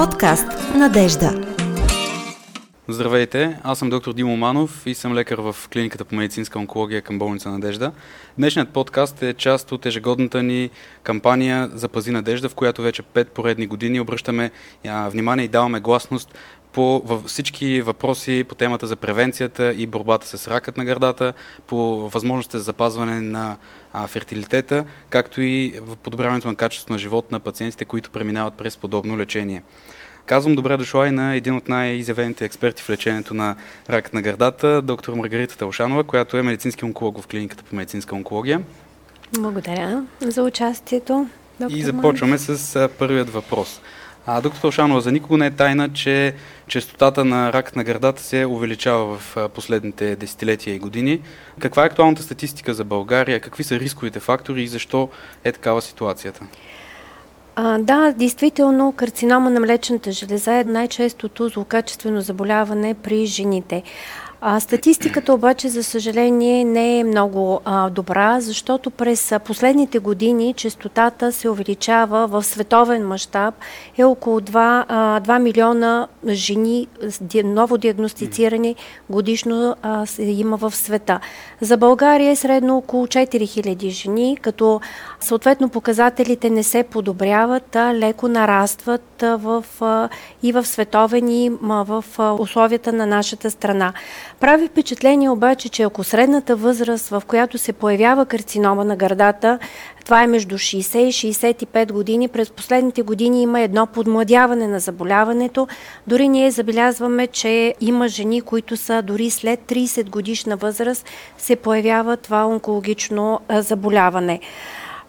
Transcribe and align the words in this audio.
Подкаст 0.00 0.46
Надежда. 0.74 1.42
Здравейте, 2.88 3.58
аз 3.62 3.78
съм 3.78 3.90
доктор 3.90 4.12
Димо 4.12 4.36
Манов 4.36 4.82
и 4.86 4.94
съм 4.94 5.14
лекар 5.14 5.38
в 5.38 5.56
клиниката 5.72 6.04
по 6.04 6.14
медицинска 6.14 6.58
онкология 6.58 7.02
към 7.02 7.18
болница 7.18 7.50
Надежда. 7.50 7.92
Днешният 8.38 8.68
подкаст 8.68 9.22
е 9.22 9.34
част 9.34 9.72
от 9.72 9.86
ежегодната 9.86 10.42
ни 10.42 10.70
кампания 11.02 11.70
за 11.74 11.88
Пази 11.88 12.10
Надежда, 12.10 12.48
в 12.48 12.54
която 12.54 12.82
вече 12.82 13.02
пет 13.02 13.30
поредни 13.30 13.66
години 13.66 14.00
обръщаме 14.00 14.50
внимание 14.84 15.44
и 15.44 15.48
даваме 15.48 15.80
гласност 15.80 16.38
по 16.72 17.02
всички 17.26 17.82
въпроси 17.82 18.44
по 18.48 18.54
темата 18.54 18.86
за 18.86 18.96
превенцията 18.96 19.72
и 19.72 19.86
борбата 19.86 20.26
с 20.26 20.48
ракът 20.48 20.76
на 20.76 20.84
гърдата, 20.84 21.32
по 21.66 22.08
възможността 22.08 22.58
за 22.58 22.64
запазване 22.64 23.20
на 23.20 23.56
фертилитета, 24.06 24.84
както 25.10 25.40
и 25.40 25.80
подобряването 26.02 26.48
на 26.48 26.54
качеството 26.54 26.92
на 26.92 26.98
живот 26.98 27.32
на 27.32 27.40
пациентите, 27.40 27.84
които 27.84 28.10
преминават 28.10 28.54
през 28.54 28.76
подобно 28.76 29.18
лечение. 29.18 29.62
Казвам 30.26 30.54
добре 30.54 30.76
дошла 30.76 31.08
и 31.08 31.10
на 31.10 31.34
един 31.34 31.56
от 31.56 31.68
най-изявените 31.68 32.44
експерти 32.44 32.82
в 32.82 32.90
лечението 32.90 33.34
на 33.34 33.56
рак 33.90 34.12
на 34.12 34.22
гърдата, 34.22 34.82
доктор 34.82 35.14
Маргарита 35.14 35.56
Талшанова, 35.56 36.04
която 36.04 36.36
е 36.36 36.42
медицински 36.42 36.84
онколог 36.84 37.20
в 37.20 37.26
клиниката 37.26 37.62
по 37.62 37.76
медицинска 37.76 38.14
онкология. 38.14 38.62
Благодаря 39.38 40.04
за 40.20 40.42
участието. 40.42 41.28
Доктор 41.60 41.76
и 41.76 41.82
започваме 41.82 42.38
с 42.38 42.88
първият 42.98 43.30
въпрос. 43.30 43.80
А, 44.26 44.40
доктор 44.40 44.60
Талшанова, 44.60 45.00
за 45.00 45.12
никого 45.12 45.36
не 45.36 45.46
е 45.46 45.50
тайна, 45.50 45.88
че 45.88 46.34
частотата 46.68 47.24
на 47.24 47.52
рак 47.52 47.76
на 47.76 47.84
гърдата 47.84 48.22
се 48.22 48.46
увеличава 48.46 49.18
в 49.18 49.48
последните 49.54 50.16
десетилетия 50.16 50.74
и 50.74 50.78
години. 50.78 51.20
Каква 51.58 51.82
е 51.82 51.86
актуалната 51.86 52.22
статистика 52.22 52.74
за 52.74 52.84
България? 52.84 53.40
Какви 53.40 53.64
са 53.64 53.78
рисковите 53.80 54.20
фактори 54.20 54.62
и 54.62 54.68
защо 54.68 55.08
е 55.44 55.52
такава 55.52 55.82
ситуацията? 55.82 56.40
А, 57.56 57.78
да, 57.78 58.12
действително 58.12 58.92
карцинома 58.92 59.50
на 59.50 59.60
млечната 59.60 60.12
железа 60.12 60.54
е 60.54 60.64
най-честото 60.64 61.48
злокачествено 61.48 62.20
заболяване 62.20 62.94
при 62.94 63.26
жените. 63.26 63.82
Статистиката 64.58 65.34
обаче, 65.34 65.68
за 65.68 65.84
съжаление, 65.84 66.64
не 66.64 66.98
е 66.98 67.04
много 67.04 67.60
а, 67.64 67.90
добра, 67.90 68.40
защото 68.40 68.90
през 68.90 69.34
последните 69.44 69.98
години 69.98 70.54
частотата 70.54 71.32
се 71.32 71.48
увеличава 71.48 72.26
в 72.26 72.42
световен 72.42 73.06
мащаб. 73.06 73.54
Е 73.98 74.04
около 74.04 74.40
2, 74.40 74.84
а, 74.88 75.20
2 75.20 75.38
милиона 75.38 76.08
жени 76.28 76.86
ново 77.44 77.78
диагностицирани 77.78 78.76
годишно 79.10 79.76
а, 79.82 80.06
има 80.18 80.56
в 80.56 80.76
света. 80.76 81.20
За 81.60 81.76
България 81.76 82.30
е 82.30 82.36
средно 82.36 82.76
около 82.76 83.06
4000 83.06 83.88
жени, 83.88 84.38
като 84.42 84.80
съответно 85.20 85.68
показателите 85.68 86.50
не 86.50 86.62
се 86.62 86.82
подобряват, 86.82 87.76
а 87.76 87.94
леко 87.94 88.28
нарастват 88.28 89.22
а, 89.22 89.36
в, 89.36 89.64
а, 89.80 90.08
и 90.42 90.52
в 90.52 90.64
световен 90.64 91.28
и 91.28 91.52
а, 91.62 91.84
в 91.84 92.04
а, 92.18 92.32
условията 92.32 92.92
на 92.92 93.06
нашата 93.06 93.50
страна. 93.50 93.92
Прави 94.40 94.68
впечатление 94.68 95.30
обаче, 95.30 95.68
че 95.68 95.82
ако 95.82 96.04
средната 96.04 96.56
възраст, 96.56 97.08
в 97.08 97.22
която 97.26 97.58
се 97.58 97.72
появява 97.72 98.26
карцинома 98.26 98.84
на 98.84 98.96
гърдата, 98.96 99.58
това 100.04 100.22
е 100.22 100.26
между 100.26 100.58
60 100.58 100.98
и 100.98 101.32
65 101.34 101.92
години, 101.92 102.28
през 102.28 102.50
последните 102.50 103.02
години 103.02 103.42
има 103.42 103.60
едно 103.60 103.86
подмладяване 103.86 104.66
на 104.66 104.80
заболяването. 104.80 105.68
Дори 106.06 106.28
ние 106.28 106.50
забелязваме, 106.50 107.26
че 107.26 107.74
има 107.80 108.08
жени, 108.08 108.40
които 108.40 108.76
са 108.76 109.02
дори 109.02 109.30
след 109.30 109.60
30 109.60 110.10
годишна 110.10 110.56
възраст, 110.56 111.06
се 111.38 111.56
появява 111.56 112.16
това 112.16 112.46
онкологично 112.46 113.40
заболяване. 113.50 114.40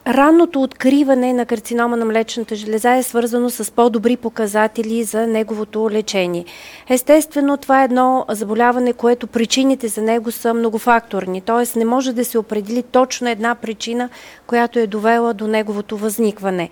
Ранното 0.07 0.61
откриване 0.61 1.33
на 1.33 1.45
карцинома 1.45 1.97
на 1.97 2.05
млечната 2.05 2.55
железа 2.55 2.95
е 2.95 3.03
свързано 3.03 3.49
с 3.49 3.71
по-добри 3.71 4.17
показатели 4.17 5.03
за 5.03 5.27
неговото 5.27 5.89
лечение. 5.91 6.45
Естествено, 6.89 7.57
това 7.57 7.81
е 7.81 7.85
едно 7.85 8.25
заболяване, 8.29 8.93
което 8.93 9.27
причините 9.27 9.87
за 9.87 10.01
него 10.01 10.31
са 10.31 10.53
многофакторни, 10.53 11.41
т.е. 11.41 11.79
не 11.79 11.85
може 11.85 12.13
да 12.13 12.25
се 12.25 12.37
определи 12.37 12.83
точно 12.83 13.29
една 13.29 13.55
причина, 13.55 14.09
която 14.47 14.79
е 14.79 14.87
довела 14.87 15.33
до 15.33 15.47
неговото 15.47 15.97
възникване. 15.97 16.69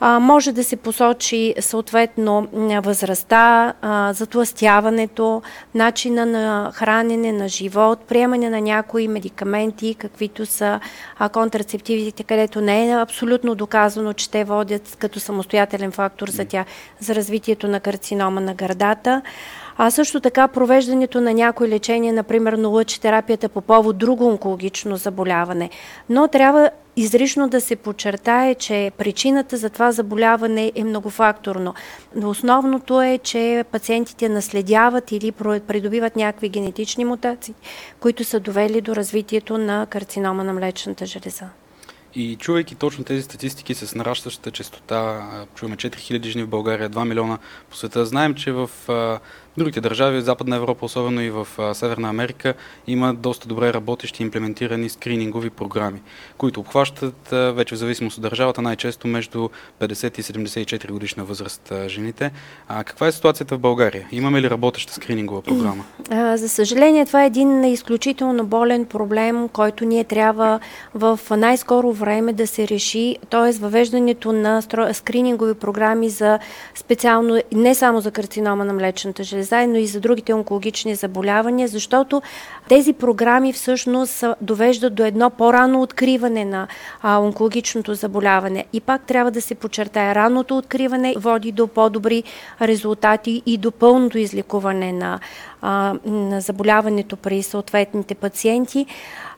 А, 0.00 0.20
може 0.20 0.52
да 0.52 0.64
се 0.64 0.76
посочи 0.76 1.54
съответно 1.60 2.48
възрастта, 2.82 3.72
а, 3.82 4.12
затластяването, 4.12 5.42
начина 5.74 6.26
на 6.26 6.70
хранене, 6.74 7.32
на 7.32 7.48
живот, 7.48 8.00
приемане 8.08 8.50
на 8.50 8.60
някои 8.60 9.08
медикаменти, 9.08 9.94
каквито 9.94 10.46
са 10.46 10.80
а, 11.18 11.28
контрацептивите, 11.28 12.24
където 12.24 12.60
не 12.60 12.88
е 12.88 13.00
абсолютно 13.00 13.54
доказано, 13.54 14.12
че 14.12 14.30
те 14.30 14.44
водят 14.44 14.96
като 14.98 15.20
самостоятелен 15.20 15.92
фактор 15.92 16.28
за, 16.28 16.44
тя, 16.44 16.64
за 17.00 17.14
развитието 17.14 17.68
на 17.68 17.80
карцинома 17.80 18.40
на 18.40 18.54
гърдата. 18.54 19.22
А 19.78 19.90
също 19.90 20.20
така 20.20 20.48
провеждането 20.48 21.20
на 21.20 21.34
някои 21.34 21.68
лечение, 21.68 22.12
например 22.12 22.52
на 22.52 22.68
лъч 22.68 22.98
терапията 22.98 23.48
по 23.48 23.60
повод 23.60 23.98
друго 23.98 24.26
онкологично 24.26 24.96
заболяване. 24.96 25.70
Но 26.08 26.28
трябва 26.28 26.70
изрично 26.96 27.48
да 27.48 27.60
се 27.60 27.76
подчертае, 27.76 28.54
че 28.54 28.92
причината 28.98 29.56
за 29.56 29.70
това 29.70 29.92
заболяване 29.92 30.72
е 30.74 30.84
многофакторно. 30.84 31.74
Но 32.14 32.30
основното 32.30 33.02
е, 33.02 33.18
че 33.18 33.64
пациентите 33.72 34.28
наследяват 34.28 35.12
или 35.12 35.32
придобиват 35.32 36.16
някакви 36.16 36.48
генетични 36.48 37.04
мутации, 37.04 37.54
които 38.00 38.24
са 38.24 38.40
довели 38.40 38.80
до 38.80 38.96
развитието 38.96 39.58
на 39.58 39.86
карцинома 39.86 40.44
на 40.44 40.52
млечната 40.52 41.06
железа. 41.06 41.48
И 42.14 42.36
чувайки 42.36 42.74
точно 42.74 43.04
тези 43.04 43.22
статистики 43.22 43.74
с 43.74 43.94
нарастващата 43.94 44.50
частота, 44.50 45.26
чуваме 45.54 45.76
4000 45.76 46.24
жени 46.24 46.44
в 46.44 46.48
България, 46.48 46.90
2 46.90 47.08
милиона 47.08 47.38
по 47.70 47.76
света, 47.76 48.06
знаем, 48.06 48.34
че 48.34 48.52
в 48.52 48.70
другите 49.58 49.80
държави, 49.80 50.20
Западна 50.20 50.56
Европа, 50.56 50.84
особено 50.84 51.20
и 51.20 51.30
в 51.30 51.46
Северна 51.74 52.08
Америка, 52.08 52.54
има 52.86 53.14
доста 53.14 53.48
добре 53.48 53.74
работещи 53.74 54.22
имплементирани 54.22 54.88
скринингови 54.88 55.50
програми, 55.50 56.02
които 56.38 56.60
обхващат 56.60 57.28
вече 57.30 57.74
в 57.74 57.78
зависимост 57.78 58.16
от 58.16 58.22
държавата 58.22 58.62
най-често 58.62 59.08
между 59.08 59.48
50 59.80 60.18
и 60.18 60.22
74 60.22 60.90
годишна 60.90 61.24
възраст 61.24 61.72
жените. 61.86 62.30
А 62.68 62.84
каква 62.84 63.06
е 63.06 63.12
ситуацията 63.12 63.56
в 63.56 63.58
България? 63.58 64.08
Имаме 64.12 64.42
ли 64.42 64.50
работеща 64.50 64.92
скринингова 64.92 65.42
програма? 65.42 65.84
За 66.36 66.48
съжаление, 66.48 67.06
това 67.06 67.22
е 67.22 67.26
един 67.26 67.64
изключително 67.64 68.46
болен 68.46 68.84
проблем, 68.84 69.48
който 69.48 69.84
ние 69.84 70.04
трябва 70.04 70.60
в 70.94 71.20
най-скоро 71.36 71.92
време 71.92 72.32
да 72.32 72.46
се 72.46 72.68
реши, 72.68 73.16
т.е. 73.30 73.58
въвеждането 73.58 74.32
на 74.32 74.62
скринингови 74.92 75.54
програми 75.54 76.08
за 76.08 76.38
специално, 76.74 77.40
не 77.52 77.74
само 77.74 78.00
за 78.00 78.10
карцинома 78.10 78.64
на 78.64 78.72
млечната 78.72 79.24
железа, 79.24 79.45
заедно 79.46 79.78
и 79.78 79.86
за 79.86 80.00
другите 80.00 80.34
онкологични 80.34 80.94
заболявания, 80.94 81.68
защото 81.68 82.22
тези 82.68 82.92
програми 82.92 83.52
всъщност 83.52 84.24
довеждат 84.40 84.94
до 84.94 85.04
едно 85.04 85.30
по-рано 85.30 85.82
откриване 85.82 86.44
на 86.44 86.68
а, 87.02 87.18
онкологичното 87.18 87.94
заболяване. 87.94 88.64
И 88.72 88.80
пак 88.80 89.02
трябва 89.02 89.30
да 89.30 89.42
се 89.42 89.54
подчертая, 89.54 90.14
ранното 90.14 90.58
откриване 90.58 91.14
води 91.18 91.52
до 91.52 91.66
по-добри 91.66 92.22
резултати 92.62 93.42
и 93.46 93.58
до 93.58 93.72
пълното 93.72 94.18
излекуване 94.18 94.92
на, 94.92 95.20
а, 95.62 95.94
на 96.04 96.40
заболяването 96.40 97.16
при 97.16 97.42
съответните 97.42 98.14
пациенти. 98.14 98.86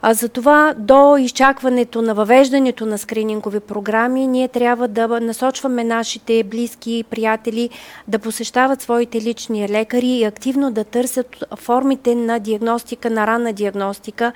А 0.03 0.15
за 0.15 0.29
това 0.29 0.75
до 0.79 1.17
изчакването 1.17 2.03
на 2.03 2.15
въвеждането 2.15 2.87
на 2.87 2.99
скринингови 2.99 3.61
програми, 3.61 4.27
ние 4.27 4.49
трябва 4.49 4.89
да 4.89 5.21
насочваме 5.21 5.85
нашите 5.85 6.45
близки 6.45 6.99
и 6.99 7.05
приятели 7.05 7.71
да 8.09 8.19
посещават 8.19 8.83
своите 8.83 9.21
лични 9.21 9.69
лекари 9.69 10.07
и 10.07 10.25
активно 10.25 10.71
да 10.71 10.85
търсят 10.85 11.45
формите 11.57 12.15
на 12.15 12.39
диагностика, 12.39 13.11
на 13.11 13.18
ранна 13.27 13.53
диагностика, 13.53 14.33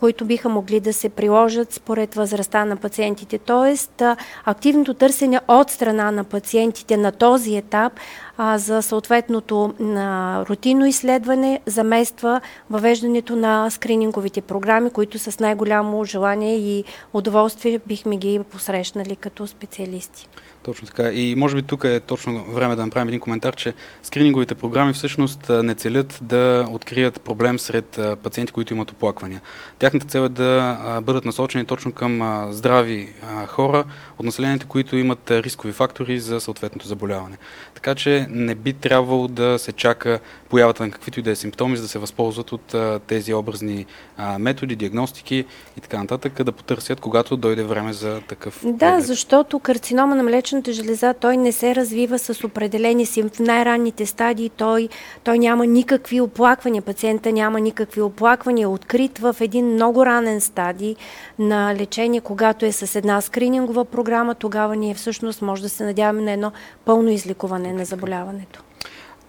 които 0.00 0.24
биха 0.24 0.48
могли 0.48 0.80
да 0.80 0.92
се 0.92 1.08
приложат 1.08 1.72
според 1.72 2.14
възрастта 2.14 2.64
на 2.64 2.76
пациентите. 2.76 3.38
Тоест, 3.38 4.02
активното 4.44 4.94
търсене 4.94 5.40
от 5.48 5.70
страна 5.70 6.10
на 6.10 6.24
пациентите 6.24 6.96
на 6.96 7.12
този 7.12 7.56
етап 7.56 7.92
а, 8.38 8.58
за 8.58 8.82
съответното 8.82 9.74
на 9.80 10.40
рутинно 10.48 10.86
изследване 10.86 11.60
замества 11.66 12.40
въвеждането 12.70 13.36
на 13.36 13.70
скрининговите 13.70 14.40
програми, 14.40 14.90
които 14.90 15.18
с 15.18 15.40
най-голямо 15.40 16.04
желание 16.04 16.56
и 16.56 16.84
удоволствие 17.12 17.80
бихме 17.86 18.16
ги 18.16 18.40
посрещнали 18.50 19.16
като 19.16 19.46
специалисти. 19.46 20.28
Точно 20.66 20.86
така. 20.86 21.12
И 21.12 21.34
може 21.36 21.56
би 21.56 21.62
тук 21.62 21.84
е 21.84 22.00
точно 22.00 22.44
време 22.44 22.76
да 22.76 22.86
направим 22.86 23.08
един 23.08 23.20
коментар, 23.20 23.56
че 23.56 23.74
скрининговите 24.02 24.54
програми 24.54 24.92
всъщност 24.92 25.48
не 25.48 25.74
целят 25.74 26.18
да 26.22 26.66
открият 26.70 27.20
проблем 27.20 27.58
сред 27.58 28.00
пациенти, 28.22 28.52
които 28.52 28.74
имат 28.74 28.90
оплаквания. 28.90 29.40
Тяхната 29.78 30.06
цел 30.06 30.20
е 30.20 30.28
да 30.28 31.00
бъдат 31.02 31.24
насочени 31.24 31.64
точно 31.64 31.92
към 31.92 32.46
здрави 32.50 33.08
хора, 33.46 33.84
от 34.18 34.26
населението, 34.26 34.66
които 34.66 34.96
имат 34.96 35.30
рискови 35.30 35.72
фактори 35.72 36.20
за 36.20 36.40
съответното 36.40 36.88
заболяване. 36.88 37.36
Така 37.74 37.94
че 37.94 38.26
не 38.30 38.54
би 38.54 38.72
трябвало 38.72 39.28
да 39.28 39.58
се 39.58 39.72
чака 39.72 40.20
появата 40.48 40.82
на 40.82 40.90
каквито 40.90 41.20
и 41.20 41.22
да 41.22 41.30
е 41.30 41.36
симптоми, 41.36 41.76
за 41.76 41.82
да 41.82 41.88
се 41.88 41.98
възползват 41.98 42.52
от 42.52 42.74
а, 42.74 43.00
тези 43.06 43.34
образни 43.34 43.86
а, 44.16 44.38
методи, 44.38 44.76
диагностики 44.76 45.44
и 45.76 45.80
така 45.80 45.98
нататък, 45.98 46.42
да 46.44 46.52
потърсят, 46.52 47.00
когато 47.00 47.36
дойде 47.36 47.64
време 47.64 47.92
за 47.92 48.20
такъв. 48.20 48.60
Да, 48.64 48.78
преглед. 48.78 49.04
защото 49.04 49.58
карцинома 49.58 50.14
на 50.14 50.22
млечната 50.22 50.72
железа 50.72 51.14
той 51.14 51.36
не 51.36 51.52
се 51.52 51.74
развива 51.74 52.18
с 52.18 52.44
определени 52.44 53.06
си 53.06 53.22
в 53.22 53.30
най-ранните 53.38 54.06
стадии, 54.06 54.50
той, 54.50 54.88
той 55.24 55.38
няма 55.38 55.66
никакви 55.66 56.20
оплаквания, 56.20 56.82
пациента 56.82 57.32
няма 57.32 57.60
никакви 57.60 58.00
оплаквания, 58.00 58.70
открит 58.70 59.18
в 59.18 59.36
един 59.40 59.66
много 59.66 60.06
ранен 60.06 60.40
стадий 60.40 60.96
на 61.38 61.74
лечение, 61.74 62.20
когато 62.20 62.66
е 62.66 62.72
с 62.72 62.98
една 62.98 63.20
скринингова 63.20 63.84
програма, 63.84 64.05
тогава 64.34 64.76
ние 64.76 64.94
всъщност 64.94 65.42
може 65.42 65.62
да 65.62 65.68
се 65.68 65.84
надяваме 65.84 66.22
на 66.22 66.32
едно 66.32 66.52
пълно 66.84 67.10
изликуване 67.10 67.72
на 67.72 67.84
заболяването. 67.84 68.62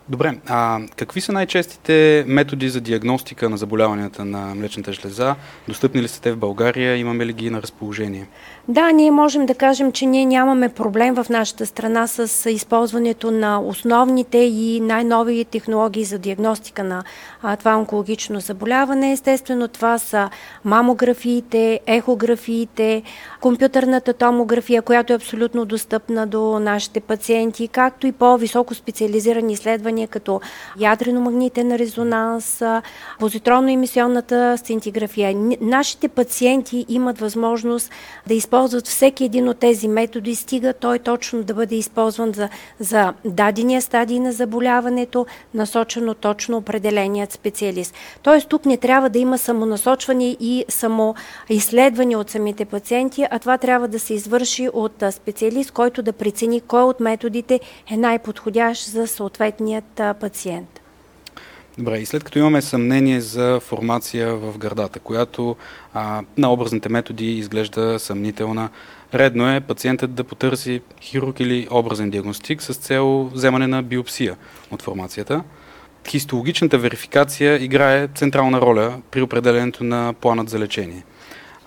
Добре, 0.10 0.40
а 0.48 0.80
какви 0.96 1.22
са 1.22 1.32
най-честите 1.32 2.24
методи 2.28 2.70
за 2.70 2.82
диагностика 2.82 3.50
на 3.50 3.58
заболяванията 3.58 4.26
на 4.26 4.56
млечната 4.56 4.94
жлеза? 4.94 5.36
Достъпни 5.68 6.02
ли 6.02 6.08
са 6.08 6.22
те 6.22 6.32
в 6.32 6.38
България? 6.38 6.98
Имаме 6.98 7.26
ли 7.26 7.34
ги 7.34 7.50
на 7.50 7.62
разположение? 7.62 8.28
Да, 8.69 8.92
ние 8.92 9.12
можем 9.12 9.46
да 9.46 9.56
кажем, 9.56 9.92
че 9.92 10.06
ние 10.06 10.25
нямаме 10.25 10.69
проблем 10.69 11.16
в 11.16 11.25
нашата 11.30 11.66
страна 11.66 12.08
с 12.08 12.52
използването 12.52 13.31
на 13.31 13.60
основните 13.60 14.38
и 14.38 14.80
най-нови 14.80 15.46
технологии 15.46 16.04
за 16.04 16.18
диагностика 16.18 16.84
на 16.84 17.04
а, 17.42 17.56
това 17.56 17.78
онкологично 17.78 18.40
заболяване. 18.40 19.12
Естествено, 19.12 19.68
това 19.68 19.98
са 19.98 20.30
мамографиите, 20.66 21.80
ехографиите, 21.86 23.04
компютърната 23.42 24.14
томография, 24.14 24.81
която 24.81 25.14
е 25.14 25.16
абсолютно 25.16 25.66
достъпна 25.66 26.28
до 26.28 26.60
нашите 26.60 27.00
пациенти, 27.00 27.68
както 27.68 28.08
и 28.08 28.12
по-високо 28.12 28.75
специализирани 28.75 29.54
изследвания, 29.54 30.08
като 30.08 30.42
ядрено-магнитен 30.80 31.75
резонанс, 31.75 32.64
позитронно-емисионната 33.19 34.58
сцинтиграфия. 34.58 35.36
Нашите 35.62 36.08
пациенти 36.08 36.86
имат 36.90 37.19
възможност 37.19 37.92
да 38.28 38.34
използват 38.34 38.56
използват 38.57 38.88
всеки 38.88 39.24
един 39.24 39.50
от 39.50 39.57
тези 39.57 39.88
методи, 39.88 40.36
стига 40.36 40.74
той 40.74 41.00
точно 41.00 41.44
да 41.44 41.54
бъде 41.54 41.75
използван 41.75 42.33
за, 42.33 42.50
за 42.80 43.13
дадения 43.25 43.81
стадий 43.81 44.19
на 44.19 44.31
заболяването, 44.31 45.25
насочено 45.54 46.13
точно 46.13 46.57
определеният 46.57 47.31
специалист. 47.31 47.94
Тоест 48.24 48.50
тук 48.50 48.65
не 48.65 48.77
трябва 48.77 49.09
да 49.09 49.19
има 49.19 49.38
самонасочване 49.38 50.38
и 50.39 50.65
самоизследване 50.69 52.15
от 52.15 52.30
самите 52.30 52.65
пациенти, 52.65 53.25
а 53.31 53.39
това 53.39 53.57
трябва 53.57 53.88
да 53.88 54.00
се 54.00 54.13
извърши 54.13 54.69
от 54.74 55.04
специалист, 55.12 55.71
който 55.71 56.01
да 56.01 56.13
прецени 56.13 56.62
кой 56.62 56.83
от 56.83 57.00
методите 57.00 57.59
е 57.92 57.98
най-подходящ 57.98 58.89
за 58.89 59.07
съответният 59.07 60.01
пациент. 60.19 60.77
Добре, 61.78 61.98
и 61.98 62.06
след 62.06 62.24
като 62.24 62.40
имаме 62.40 62.62
съмнение 62.62 63.22
за 63.22 63.60
формация 63.60 64.36
в 64.36 64.58
гърдата, 64.58 65.00
която 65.00 65.56
а, 65.94 66.24
на 66.38 66.52
образните 66.52 66.90
методи 66.90 67.38
изглежда 67.38 68.00
съмнителна, 68.00 68.70
редно 69.14 69.56
е 69.56 69.62
пациентът 69.62 70.14
да 70.14 70.24
потърси 70.24 70.82
хирург 71.02 71.40
или 71.40 71.68
образен 71.72 72.10
диагностик 72.10 72.62
с 72.62 72.74
цел 72.74 73.30
вземане 73.34 73.68
на 73.68 73.84
биопсия 73.84 74.38
от 74.72 74.82
формацията. 74.82 75.44
Хистологичната 76.08 76.78
верификация 76.78 77.64
играе 77.64 78.08
централна 78.08 78.62
роля 78.62 79.02
при 79.12 79.22
определенето 79.22 79.84
на 79.84 80.14
планът 80.22 80.50
за 80.50 80.60
лечение. 80.60 81.04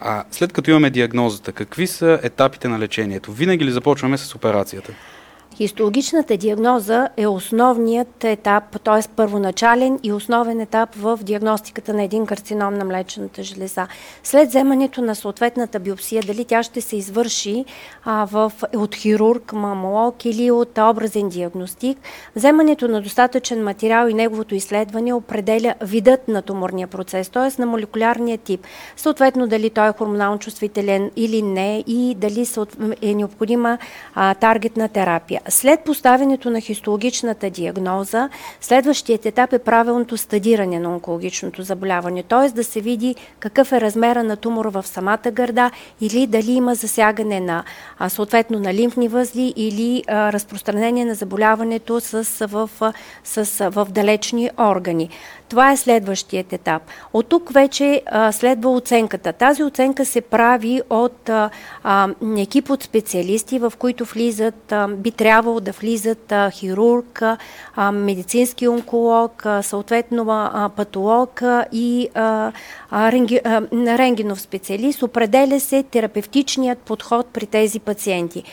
А 0.00 0.24
след 0.30 0.52
като 0.52 0.70
имаме 0.70 0.90
диагнозата, 0.90 1.52
какви 1.52 1.86
са 1.86 2.20
етапите 2.22 2.68
на 2.68 2.78
лечението? 2.78 3.32
Винаги 3.32 3.64
ли 3.64 3.70
започваме 3.70 4.18
с 4.18 4.34
операцията? 4.34 4.92
Хистологичната 5.60 6.36
диагноза 6.36 7.08
е 7.16 7.26
основният 7.26 8.24
етап, 8.24 8.64
т.е. 8.84 9.08
първоначален 9.16 9.98
и 10.02 10.12
основен 10.12 10.60
етап 10.60 10.94
в 10.94 11.18
диагностиката 11.22 11.94
на 11.94 12.02
един 12.02 12.26
карцином 12.26 12.74
на 12.74 12.84
млечната 12.84 13.42
железа. 13.42 13.86
След 14.22 14.48
вземането 14.48 15.02
на 15.02 15.14
съответната 15.14 15.80
биопсия, 15.80 16.22
дали 16.26 16.44
тя 16.44 16.62
ще 16.62 16.80
се 16.80 16.96
извърши 16.96 17.64
а, 18.04 18.24
в, 18.24 18.52
от 18.76 18.94
хирург, 18.94 19.52
мамолог 19.52 20.24
или 20.24 20.50
от 20.50 20.78
образен 20.78 21.28
диагностик, 21.28 21.98
вземането 22.36 22.88
на 22.88 23.02
достатъчен 23.02 23.64
материал 23.64 24.08
и 24.08 24.14
неговото 24.14 24.54
изследване 24.54 25.12
определя 25.12 25.74
видът 25.80 26.28
на 26.28 26.42
туморния 26.42 26.88
процес, 26.88 27.28
т.е. 27.28 27.60
на 27.60 27.66
молекулярния 27.66 28.38
тип. 28.38 28.60
Съответно, 28.96 29.46
дали 29.46 29.70
той 29.70 29.88
е 29.88 29.92
хормонално 29.92 30.38
чувствителен 30.38 31.10
или 31.16 31.42
не 31.42 31.84
и 31.86 32.14
дали 32.18 32.46
е 33.02 33.14
необходима 33.14 33.78
а, 34.14 34.34
таргетна 34.34 34.88
терапия. 34.88 35.40
След 35.50 35.80
поставянето 35.80 36.50
на 36.50 36.60
хистологичната 36.60 37.50
диагноза, 37.50 38.28
следващият 38.60 39.26
етап 39.26 39.52
е 39.52 39.58
правилното 39.58 40.16
стадиране 40.16 40.78
на 40.78 40.92
онкологичното 40.92 41.62
заболяване, 41.62 42.22
т.е. 42.22 42.48
да 42.50 42.64
се 42.64 42.80
види 42.80 43.14
какъв 43.40 43.72
е 43.72 43.80
размера 43.80 44.24
на 44.24 44.36
тумора 44.36 44.70
в 44.70 44.86
самата 44.86 45.30
гърда 45.32 45.70
или 46.00 46.26
дали 46.26 46.52
има 46.52 46.74
засягане 46.74 47.40
на 47.40 47.64
съответно 48.08 48.58
на 48.58 48.74
лимфни 48.74 49.08
възли 49.08 49.52
или 49.56 50.02
разпространение 50.08 51.04
на 51.04 51.14
заболяването 51.14 52.00
с, 52.00 52.46
в, 52.46 52.70
с, 53.24 53.70
в 53.70 53.86
далечни 53.90 54.50
органи. 54.58 55.10
Това 55.50 55.72
е 55.72 55.76
следващият 55.76 56.52
етап. 56.52 56.82
От 57.12 57.26
тук 57.26 57.52
вече 57.52 58.02
а, 58.06 58.32
следва 58.32 58.70
оценката. 58.70 59.32
Тази 59.32 59.62
оценка 59.62 60.04
се 60.04 60.20
прави 60.20 60.82
от 60.90 61.28
а, 61.28 61.50
а, 61.84 62.08
екип 62.38 62.70
от 62.70 62.82
специалисти, 62.82 63.58
в 63.58 63.72
които 63.78 64.04
влизат, 64.04 64.72
а, 64.72 64.88
би 64.88 65.10
трябвало 65.10 65.60
да 65.60 65.72
влизат 65.72 66.32
а, 66.32 66.50
хирург, 66.50 67.22
а, 67.76 67.92
медицински 67.92 68.68
онколог, 68.68 69.46
а, 69.46 69.62
съответно 69.62 70.26
а, 70.28 70.68
патолог 70.76 71.42
а, 71.42 71.66
и 71.72 72.08
а, 72.14 72.52
ренги, 72.92 73.40
а, 73.44 73.62
рентгенов 73.72 74.40
специалист. 74.40 75.02
Определя 75.02 75.60
се 75.60 75.82
терапевтичният 75.82 76.78
подход 76.78 77.26
при 77.26 77.46
тези 77.46 77.80
пациенти. 77.80 78.44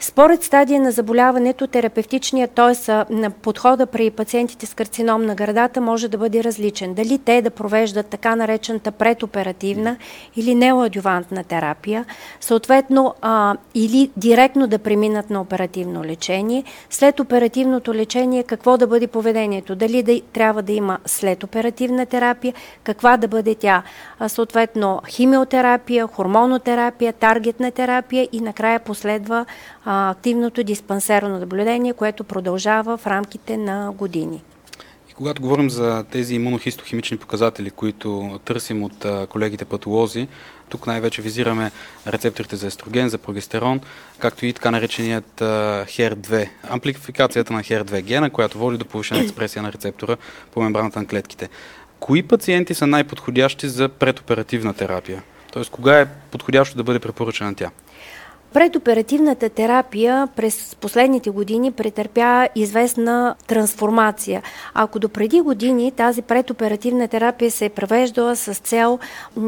Според 0.00 0.42
стадия 0.42 0.80
на 0.80 0.92
заболяването, 0.92 1.66
терапевтичният, 1.66 2.50
т.е. 2.50 2.92
на 3.10 3.30
подхода 3.30 3.86
при 3.86 4.10
пациентите 4.10 4.66
с 4.66 4.74
карцином 4.74 5.26
на 5.26 5.34
гърдата 5.34 5.80
може 5.80 6.08
да 6.08 6.18
бъде 6.18 6.44
различен. 6.44 6.94
Дали 6.94 7.18
те 7.18 7.42
да 7.42 7.50
провеждат 7.50 8.06
така 8.06 8.36
наречената 8.36 8.92
предоперативна 8.92 9.96
или 10.36 10.54
неоадювантна 10.54 11.44
терапия, 11.44 12.04
съответно 12.40 13.14
а, 13.22 13.56
или 13.74 14.10
директно 14.16 14.66
да 14.66 14.78
преминат 14.78 15.30
на 15.30 15.40
оперативно 15.40 16.04
лечение. 16.04 16.64
След 16.90 17.20
оперативното 17.20 17.94
лечение 17.94 18.42
какво 18.42 18.76
да 18.76 18.86
бъде 18.86 19.06
поведението? 19.06 19.74
Дали 19.74 20.02
да, 20.02 20.20
трябва 20.32 20.62
да 20.62 20.72
има 20.72 20.98
след 21.06 21.44
оперативна 21.44 22.06
терапия, 22.06 22.54
каква 22.84 23.16
да 23.16 23.28
бъде 23.28 23.54
тя? 23.54 23.82
А, 24.18 24.28
съответно 24.28 25.02
химиотерапия, 25.08 26.06
хормонотерапия, 26.06 27.12
таргетна 27.12 27.70
терапия 27.70 28.28
и 28.32 28.40
накрая 28.40 28.80
последва 28.80 29.46
активното 29.88 30.64
диспансерно 30.64 31.38
наблюдение, 31.38 31.92
което 31.92 32.24
продължава 32.24 32.96
в 32.96 33.06
рамките 33.06 33.56
на 33.56 33.92
години. 33.92 34.42
И 35.10 35.14
когато 35.14 35.42
говорим 35.42 35.70
за 35.70 36.04
тези 36.10 36.34
имунохистохимични 36.34 37.16
показатели, 37.16 37.70
които 37.70 38.40
търсим 38.44 38.82
от 38.82 39.06
колегите 39.28 39.64
патолози, 39.64 40.28
тук 40.68 40.86
най-вече 40.86 41.22
визираме 41.22 41.70
рецепторите 42.06 42.56
за 42.56 42.66
естроген, 42.66 43.08
за 43.08 43.18
прогестерон, 43.18 43.80
както 44.18 44.46
и 44.46 44.52
така 44.52 44.70
нареченият 44.70 45.40
HER2, 45.40 46.48
амплификацията 46.62 47.52
на 47.52 47.62
HER2 47.62 48.02
гена, 48.02 48.30
която 48.30 48.58
води 48.58 48.78
до 48.78 48.84
повишена 48.84 49.20
експресия 49.20 49.62
на 49.62 49.72
рецептора 49.72 50.16
по 50.52 50.62
мембраната 50.62 50.98
на 50.98 51.06
клетките. 51.06 51.48
Кои 52.00 52.22
пациенти 52.22 52.74
са 52.74 52.86
най-подходящи 52.86 53.68
за 53.68 53.88
предоперативна 53.88 54.74
терапия? 54.74 55.22
Тоест, 55.52 55.70
кога 55.70 56.00
е 56.00 56.06
подходящо 56.30 56.76
да 56.76 56.82
бъде 56.84 56.98
препоръчана 56.98 57.54
тя? 57.54 57.70
Предоперативната 58.52 59.48
терапия 59.48 60.28
през 60.36 60.76
последните 60.80 61.30
години 61.30 61.72
претърпя 61.72 62.48
известна 62.54 63.34
трансформация. 63.46 64.42
Ако 64.74 64.98
до 64.98 65.08
преди 65.08 65.40
години 65.40 65.92
тази 65.92 66.22
предоперативна 66.22 67.08
терапия 67.08 67.50
се 67.50 67.64
е 67.64 67.68
превеждала 67.68 68.36
с 68.36 68.54
цел 68.54 68.98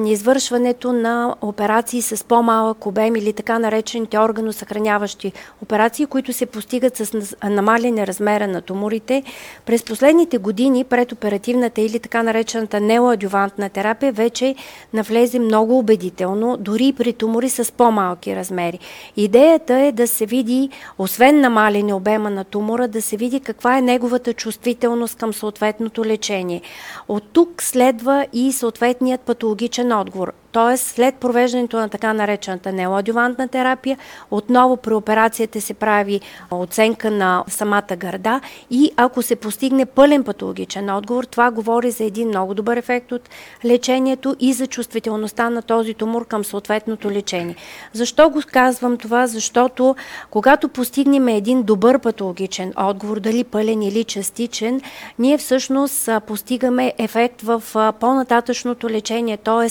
извършването 0.07 0.93
на 0.93 1.35
операции 1.41 2.03
с 2.03 2.25
по-малък 2.25 2.87
обем 2.87 3.17
или 3.17 3.33
така 3.33 3.59
наречените 3.59 4.19
органосъхраняващи 4.19 5.33
операции, 5.63 6.07
които 6.07 6.33
се 6.33 6.47
постигат 6.47 6.97
с 6.97 7.37
намалене 7.45 8.07
размера 8.07 8.47
на 8.47 8.61
туморите, 8.61 9.23
през 9.67 9.83
последните 9.83 10.39
години 10.39 10.85
предоперативната 10.85 11.81
или 11.81 11.99
така 11.99 12.23
наречената 12.23 12.81
неоадювантна 12.81 13.69
терапия 13.69 14.13
вече 14.13 14.55
навлезе 14.93 15.39
много 15.39 15.79
убедително, 15.79 16.57
дори 16.57 16.93
при 16.93 17.13
тумори 17.13 17.49
с 17.49 17.73
по-малки 17.73 18.37
размери. 18.37 18.79
Идеята 19.17 19.75
е 19.75 19.93
да 19.93 20.09
се 20.09 20.27
види, 20.27 20.71
освен 20.99 21.41
намалене 21.41 21.95
обема 21.95 22.31
на 22.31 22.45
тумора, 22.45 22.89
да 22.89 23.03
се 23.03 23.17
види 23.17 23.41
каква 23.41 23.79
е 23.79 23.83
неговата 23.83 24.33
чувствителност 24.33 25.19
към 25.19 25.33
съответното 25.33 26.05
лечение. 26.05 26.63
От 27.09 27.23
тук 27.33 27.63
следва 27.63 28.27
и 28.33 28.53
съответният 28.53 29.21
патологичен 29.21 29.93
отговор 29.93 30.33
т.е. 30.53 30.77
след 30.77 31.15
провеждането 31.15 31.77
на 31.77 31.89
така 31.89 32.13
наречената 32.13 32.73
неоадювантна 32.73 33.49
терапия, 33.49 33.99
отново 34.31 34.77
при 34.77 34.95
операцията 34.95 35.61
се 35.61 35.75
прави 35.75 36.21
оценка 36.51 37.11
на 37.11 37.45
самата 37.49 37.97
гърда 37.97 38.41
и 38.71 38.91
ако 38.97 39.23
се 39.23 39.37
постигне 39.37 39.87
пълен 39.87 40.25
патологичен 40.25 40.91
отговор, 40.91 41.25
това 41.25 41.51
говори 41.51 41.91
за 41.91 42.05
един 42.05 42.29
много 42.29 42.55
добър 42.55 42.77
ефект 42.77 43.13
от 43.13 43.29
лечението 43.65 44.37
и 44.41 44.53
за 44.53 44.67
чувствителността 44.67 45.51
на 45.51 45.63
този 45.63 45.95
тумор 45.95 46.27
към 46.27 46.45
съответното 46.45 47.11
лечение. 47.11 47.57
Защо 47.93 48.31
го 48.31 48.43
казвам 48.53 48.97
това? 48.97 49.27
Защото 49.27 49.97
когато 50.31 50.69
постигнем 50.69 51.29
един 51.29 51.63
добър 51.63 51.99
патологичен 51.99 52.73
отговор, 52.77 53.21
дали 53.21 53.45
пълен 53.45 53.83
или 53.83 54.05
частичен, 54.05 54.81
ние 55.19 55.39
всъщност 55.39 56.09
постигаме 56.27 56.93
ефект 56.99 57.43
в 57.43 57.63
по-нататъчното 58.01 58.91
лечение, 58.91 59.37
т.е. 59.37 59.69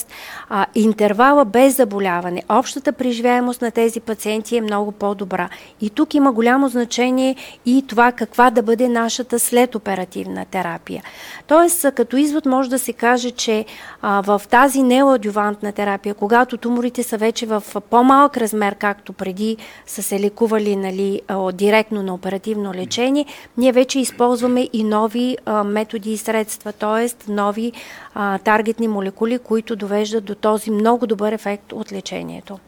интервала 0.74 1.44
без 1.44 1.76
заболяване. 1.76 2.42
Общата 2.48 2.92
преживяемост 2.92 3.62
на 3.62 3.70
тези 3.70 4.00
пациенти 4.00 4.56
е 4.56 4.60
много 4.60 4.92
по-добра. 4.92 5.48
И 5.80 5.90
тук 5.90 6.14
има 6.14 6.32
голямо 6.32 6.68
значение 6.68 7.36
и 7.66 7.84
това 7.88 8.12
каква 8.12 8.50
да 8.50 8.62
бъде 8.62 8.88
нашата 8.88 9.38
следоперативна 9.38 10.44
терапия. 10.44 11.02
Тоест, 11.46 11.86
като 11.94 12.16
извод 12.16 12.46
може 12.46 12.70
да 12.70 12.78
се 12.78 12.92
каже, 12.92 13.30
че 13.30 13.64
а, 14.02 14.20
в 14.20 14.42
тази 14.50 14.82
неоадювантна 14.82 15.72
терапия, 15.72 16.14
когато 16.14 16.56
туморите 16.56 17.02
са 17.02 17.16
вече 17.16 17.46
в 17.46 17.62
по-малък 17.90 18.36
размер, 18.36 18.74
както 18.74 19.12
преди 19.12 19.56
са 19.86 20.02
се 20.02 20.20
лекували 20.20 20.76
нали, 20.76 21.20
директно 21.52 22.02
на 22.02 22.14
оперативно 22.14 22.74
лечение, 22.74 23.26
ние 23.56 23.72
вече 23.72 24.00
използваме 24.00 24.68
и 24.72 24.84
нови 24.84 25.36
а, 25.46 25.64
методи 25.64 26.12
и 26.12 26.16
средства, 26.16 26.72
т.е. 26.72 27.32
нови 27.32 27.72
а, 28.14 28.38
таргетни 28.38 28.88
молекули, 28.88 29.38
които 29.38 29.76
довеждат 29.76 30.24
до 30.24 30.34
този 30.34 30.59
много 30.66 31.06
добър 31.06 31.32
ефект 31.32 31.72
от 31.72 31.92
лечението. 31.92 32.58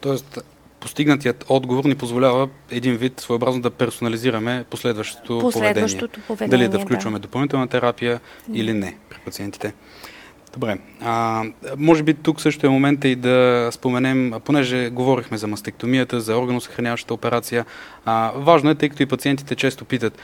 Тоест, 0.00 0.38
постигнатият 0.80 1.44
отговор 1.48 1.84
ни 1.84 1.94
позволява 1.94 2.48
един 2.70 2.96
вид 2.96 3.20
своеобразно 3.20 3.62
да 3.62 3.70
персонализираме 3.70 4.64
последващото, 4.70 5.38
последващото 5.38 6.20
поведение. 6.20 6.26
поведение. 6.26 6.68
Дали 6.68 6.78
да 6.78 6.84
включваме 6.84 7.18
да. 7.18 7.22
допълнителна 7.22 7.68
терапия 7.68 8.20
или 8.52 8.72
не 8.72 8.96
при 9.10 9.18
пациентите. 9.24 9.74
Добре. 10.52 10.78
А, 11.00 11.44
може 11.76 12.02
би 12.02 12.14
тук 12.14 12.40
също 12.40 12.66
е 12.66 12.70
момента 12.70 13.08
и 13.08 13.16
да 13.16 13.68
споменем, 13.72 14.32
понеже 14.44 14.90
говорихме 14.90 15.38
за 15.38 15.46
мастектомията, 15.46 16.20
за 16.20 16.36
органосъхраняващата 16.36 17.14
операция. 17.14 17.64
А, 18.04 18.32
важно 18.36 18.70
е, 18.70 18.74
тъй 18.74 18.88
като 18.88 19.02
и 19.02 19.06
пациентите 19.06 19.54
често 19.54 19.84
питат, 19.84 20.18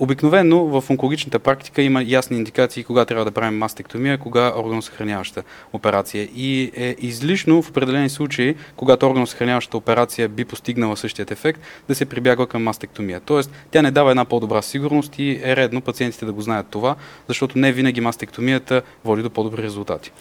Обикновено 0.00 0.64
в 0.64 0.90
онкологичната 0.90 1.38
практика 1.38 1.82
има 1.82 2.02
ясни 2.02 2.36
индикации 2.36 2.84
кога 2.84 3.04
трябва 3.04 3.24
да 3.24 3.30
правим 3.30 3.58
мастектомия, 3.58 4.18
кога 4.18 4.52
органосъхраняваща 4.56 5.42
операция. 5.72 6.28
И 6.36 6.72
е 6.76 6.96
излишно 6.98 7.62
в 7.62 7.70
определени 7.70 8.08
случаи, 8.08 8.54
когато 8.76 9.06
органосъхраняващата 9.06 9.76
операция 9.76 10.28
би 10.28 10.44
постигнала 10.44 10.96
същият 10.96 11.30
ефект, 11.30 11.60
да 11.88 11.94
се 11.94 12.06
прибягва 12.06 12.46
към 12.46 12.62
мастектомия. 12.62 13.20
Тоест, 13.20 13.50
тя 13.70 13.82
не 13.82 13.90
дава 13.90 14.10
една 14.10 14.24
по-добра 14.24 14.62
сигурност 14.62 15.18
и 15.18 15.40
е 15.44 15.56
редно 15.56 15.80
пациентите 15.80 16.26
да 16.26 16.32
го 16.32 16.40
знаят 16.40 16.66
това, 16.70 16.96
защото 17.28 17.58
не 17.58 17.72
винаги 17.72 18.00
мастектомията 18.00 18.82
води 19.04 19.22
до 19.22 19.30
по-добри 19.30 19.62
резултати. 19.62 20.12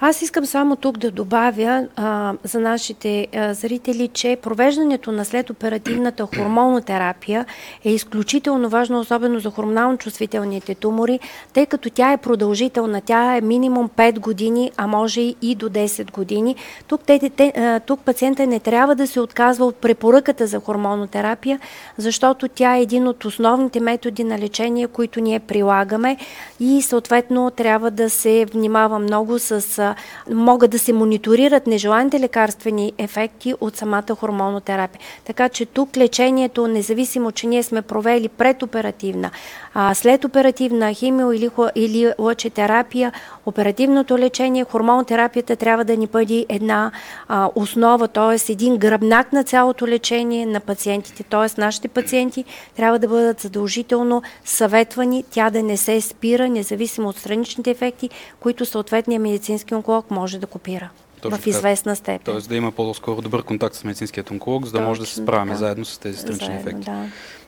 Аз 0.00 0.22
искам 0.22 0.46
само 0.46 0.76
тук 0.76 0.98
да 0.98 1.10
добавя 1.10 1.86
а, 1.96 2.34
за 2.44 2.60
нашите 2.60 3.26
а, 3.34 3.54
зрители, 3.54 4.08
че 4.08 4.38
провеждането 4.42 5.12
на 5.12 5.24
следоперативната 5.24 6.26
хормонотерапия 6.36 7.46
е 7.84 7.92
изключително 7.92 8.68
важно, 8.68 9.00
особено 9.00 9.40
за 9.40 9.50
хормонално 9.50 9.98
чувствителните 9.98 10.74
тумори, 10.74 11.20
тъй 11.52 11.66
като 11.66 11.90
тя 11.90 12.12
е 12.12 12.16
продължителна. 12.16 13.00
Тя 13.00 13.36
е 13.36 13.40
минимум 13.40 13.88
5 13.88 14.18
години, 14.18 14.70
а 14.76 14.86
може 14.86 15.20
и 15.20 15.54
до 15.54 15.68
10 15.68 16.12
години. 16.12 16.56
Тук, 16.88 17.00
те, 17.06 17.30
те, 17.36 17.52
а, 17.56 17.80
тук 17.80 18.00
пациента 18.00 18.46
не 18.46 18.60
трябва 18.60 18.94
да 18.94 19.06
се 19.06 19.20
отказва 19.20 19.66
от 19.66 19.76
препоръката 19.76 20.46
за 20.46 20.60
хормонотерапия, 20.60 21.60
защото 21.98 22.48
тя 22.48 22.76
е 22.76 22.82
един 22.82 23.08
от 23.08 23.24
основните 23.24 23.80
методи 23.80 24.24
на 24.24 24.38
лечение, 24.38 24.86
които 24.86 25.20
ние 25.20 25.40
прилагаме 25.40 26.16
и 26.60 26.82
съответно 26.82 27.50
трябва 27.50 27.90
да 27.90 28.10
се 28.10 28.44
внимава 28.44 28.98
много 28.98 29.38
с 29.38 29.85
могат 30.30 30.70
да 30.70 30.78
се 30.78 30.92
мониторират 30.92 31.66
нежеланите 31.66 32.20
лекарствени 32.20 32.92
ефекти 32.98 33.54
от 33.60 33.76
самата 33.76 34.16
хормонотерапия. 34.18 35.00
Така 35.24 35.48
че 35.48 35.66
тук 35.66 35.96
лечението, 35.96 36.66
независимо, 36.66 37.32
че 37.32 37.46
ние 37.46 37.62
сме 37.62 37.82
провели 37.82 38.28
предоперативна, 38.28 39.30
а, 39.74 39.94
след 39.94 40.24
оперативна 40.24 40.92
химио 40.92 41.32
или, 41.32 41.50
или 41.74 42.12
лъчетерапия, 42.18 43.12
оперативното 43.46 44.18
лечение, 44.18 44.64
хормонотерапията 44.64 45.56
трябва 45.56 45.84
да 45.84 45.96
ни 45.96 46.06
бъде 46.06 46.46
една 46.48 46.92
а, 47.28 47.50
основа, 47.54 48.08
т.е. 48.08 48.52
един 48.52 48.76
гръбнак 48.76 49.32
на 49.32 49.44
цялото 49.44 49.86
лечение 49.86 50.46
на 50.46 50.60
пациентите. 50.60 51.22
Т.е. 51.22 51.60
нашите 51.60 51.88
пациенти 51.88 52.44
трябва 52.76 52.98
да 52.98 53.08
бъдат 53.08 53.40
задължително 53.40 54.22
съветвани, 54.44 55.24
тя 55.30 55.50
да 55.50 55.62
не 55.62 55.76
се 55.76 56.00
спира, 56.00 56.48
независимо 56.48 57.08
от 57.08 57.16
страничните 57.16 57.70
ефекти, 57.70 58.10
които 58.40 58.64
съответният 58.64 59.22
медицински 59.22 59.74
онколог 59.76 60.10
може 60.10 60.38
да 60.38 60.46
копира. 60.46 60.90
Точно 61.20 61.38
в 61.38 61.46
известна 61.46 61.96
степен. 61.96 62.24
Тоест 62.24 62.48
да 62.48 62.56
има 62.56 62.72
по-скоро 62.72 63.22
добър 63.22 63.42
контакт 63.42 63.74
с 63.74 63.84
медицинският 63.84 64.30
онколог, 64.30 64.64
за 64.64 64.72
да 64.72 64.78
Точно, 64.78 64.88
може 64.88 65.00
да 65.00 65.06
се 65.06 65.14
справяме 65.14 65.52
да. 65.52 65.58
заедно 65.58 65.84
с 65.84 65.98
тези 65.98 66.18
странични 66.18 66.46
заедно, 66.46 66.60
ефекти. 66.60 66.84
Да. 66.84 67.04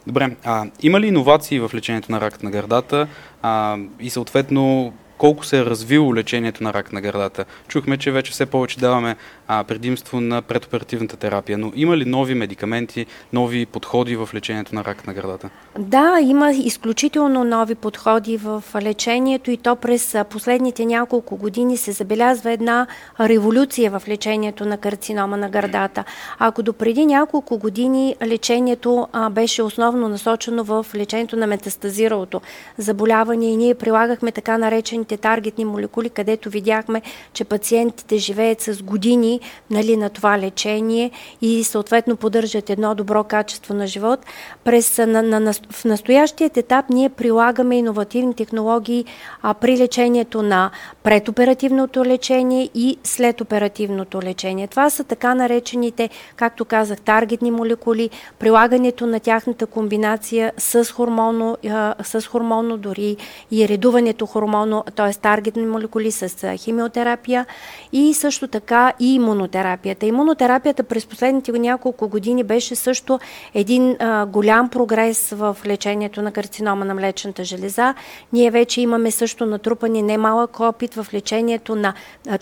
Добре, 0.06 0.36
а, 0.44 0.66
има 0.82 1.00
ли 1.00 1.06
иновации 1.06 1.60
в 1.60 1.70
лечението 1.74 2.12
на 2.12 2.20
рак 2.20 2.42
на 2.42 2.50
гърдата 2.50 3.08
а, 3.42 3.78
и 4.00 4.10
съответно 4.10 4.92
колко 5.18 5.46
се 5.46 5.58
е 5.58 5.64
развило 5.64 6.14
лечението 6.14 6.64
на 6.64 6.74
рак 6.74 6.92
на 6.92 7.00
гърдата. 7.00 7.44
Чухме, 7.68 7.96
че 7.96 8.10
вече 8.10 8.32
все 8.32 8.46
повече 8.46 8.78
даваме 8.78 9.16
а, 9.48 9.64
предимство 9.64 10.20
на 10.20 10.42
предоперативната 10.42 11.16
терапия, 11.16 11.58
но 11.58 11.72
има 11.74 11.96
ли 11.96 12.04
нови 12.04 12.34
медикаменти, 12.34 13.06
нови 13.32 13.66
подходи 13.66 14.16
в 14.16 14.28
лечението 14.34 14.74
на 14.74 14.84
рак 14.84 15.06
на 15.06 15.14
гърдата? 15.14 15.50
Да, 15.78 16.18
има 16.22 16.52
изключително 16.52 17.44
нови 17.44 17.74
подходи 17.74 18.36
в 18.36 18.64
лечението 18.82 19.50
и 19.50 19.56
то 19.56 19.76
през 19.76 20.16
последните 20.30 20.86
няколко 20.86 21.36
години 21.36 21.76
се 21.76 21.92
забелязва 21.92 22.52
една 22.52 22.86
революция 23.20 23.90
в 23.90 24.02
лечението 24.08 24.64
на 24.64 24.78
карцинома 24.78 25.36
на 25.36 25.48
гърдата. 25.48 26.04
Ако 26.38 26.62
до 26.62 26.72
преди 26.72 27.06
няколко 27.06 27.58
години 27.58 28.16
лечението 28.26 29.08
а, 29.12 29.30
беше 29.30 29.62
основно 29.62 30.08
насочено 30.08 30.64
в 30.64 30.86
лечението 30.94 31.36
на 31.36 31.46
метастазиралото 31.46 32.40
заболяване 32.78 33.52
и 33.52 33.56
ние 33.56 33.74
прилагахме 33.74 34.32
така 34.32 34.58
наречените 34.58 35.07
различните 35.08 35.16
таргетни 35.16 35.64
молекули, 35.64 36.10
където 36.10 36.50
видяхме, 36.50 37.02
че 37.32 37.44
пациентите 37.44 38.18
живеят 38.18 38.60
с 38.60 38.82
години 38.82 39.40
нали, 39.70 39.96
на 39.96 40.10
това 40.10 40.38
лечение 40.38 41.10
и 41.42 41.64
съответно 41.64 42.16
поддържат 42.16 42.70
едно 42.70 42.94
добро 42.94 43.24
качество 43.24 43.74
на 43.74 43.86
живот. 43.86 44.20
През, 44.64 44.98
на, 44.98 45.22
на, 45.22 45.52
в 45.52 45.84
настоящият 45.84 46.56
етап 46.56 46.90
ние 46.90 47.08
прилагаме 47.08 47.78
иновативни 47.78 48.34
технологии 48.34 49.04
а, 49.42 49.54
при 49.54 49.78
лечението 49.78 50.42
на 50.42 50.70
предоперативното 51.02 52.04
лечение 52.04 52.70
и 52.74 52.98
следоперативното 53.04 54.22
лечение. 54.22 54.66
Това 54.66 54.90
са 54.90 55.04
така 55.04 55.34
наречените, 55.34 56.10
както 56.36 56.64
казах, 56.64 57.00
таргетни 57.00 57.50
молекули, 57.50 58.10
прилагането 58.38 59.06
на 59.06 59.20
тяхната 59.20 59.66
комбинация 59.66 60.52
с 60.58 60.84
хормоно, 60.84 61.56
а, 61.70 61.94
с 62.02 62.26
хормоно 62.26 62.76
дори 62.76 63.16
и 63.50 63.68
редуването 63.68 64.26
хормоно, 64.26 64.84
т.е. 64.98 65.14
таргетни 65.14 65.66
молекули 65.66 66.12
с 66.12 66.56
химиотерапия 66.56 67.46
и 67.92 68.14
също 68.14 68.48
така 68.48 68.92
и 69.00 69.14
имунотерапията. 69.14 70.06
Имунотерапията 70.06 70.82
през 70.82 71.06
последните 71.06 71.52
няколко 71.52 72.08
години 72.08 72.44
беше 72.44 72.74
също 72.74 73.20
един 73.54 73.96
а, 73.98 74.26
голям 74.26 74.68
прогрес 74.68 75.30
в 75.30 75.56
лечението 75.66 76.22
на 76.22 76.32
карцинома 76.32 76.84
на 76.84 76.94
млечната 76.94 77.44
железа. 77.44 77.94
Ние 78.32 78.50
вече 78.50 78.80
имаме 78.80 79.10
също 79.10 79.46
натрупани 79.46 80.02
немалък 80.02 80.60
опит 80.60 80.94
в 80.94 81.06
лечението 81.14 81.74
на, 81.74 81.94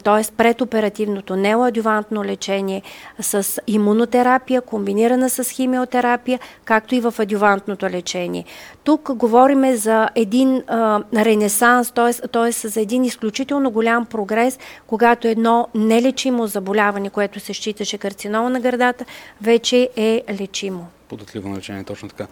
т.е. 0.05 0.33
предоперативното 0.37 1.37
неоадювантно 1.37 2.25
лечение 2.25 2.83
с 3.21 3.61
имунотерапия, 3.67 4.61
комбинирана 4.61 5.31
с 5.31 5.45
химиотерапия, 5.51 6.41
както 6.65 6.95
и 6.95 7.01
в 7.01 7.15
адювантното 7.19 7.87
лечение. 7.87 8.45
Тук 8.85 9.15
говориме 9.15 9.77
за 9.77 10.09
един 10.15 10.63
а, 10.67 11.03
ренесанс, 11.15 11.93
т.е 12.33 12.46
т.е. 12.53 12.69
за 12.69 12.81
един 12.81 13.05
изключително 13.05 13.71
голям 13.71 14.07
прогрес, 14.07 14.59
когато 14.87 15.29
едно 15.29 15.69
нелечимо 15.75 16.47
заболяване, 16.47 17.11
което 17.11 17.41
се 17.41 17.53
считаше 17.53 17.99
карцинома 17.99 18.51
на 18.51 18.61
гърдата, 18.61 19.05
вече 19.41 19.89
е 19.97 20.23
лечимо. 20.41 20.87
Податливо 21.09 21.57
лечение, 21.57 21.85
точно 21.85 22.09
така. 22.09 22.27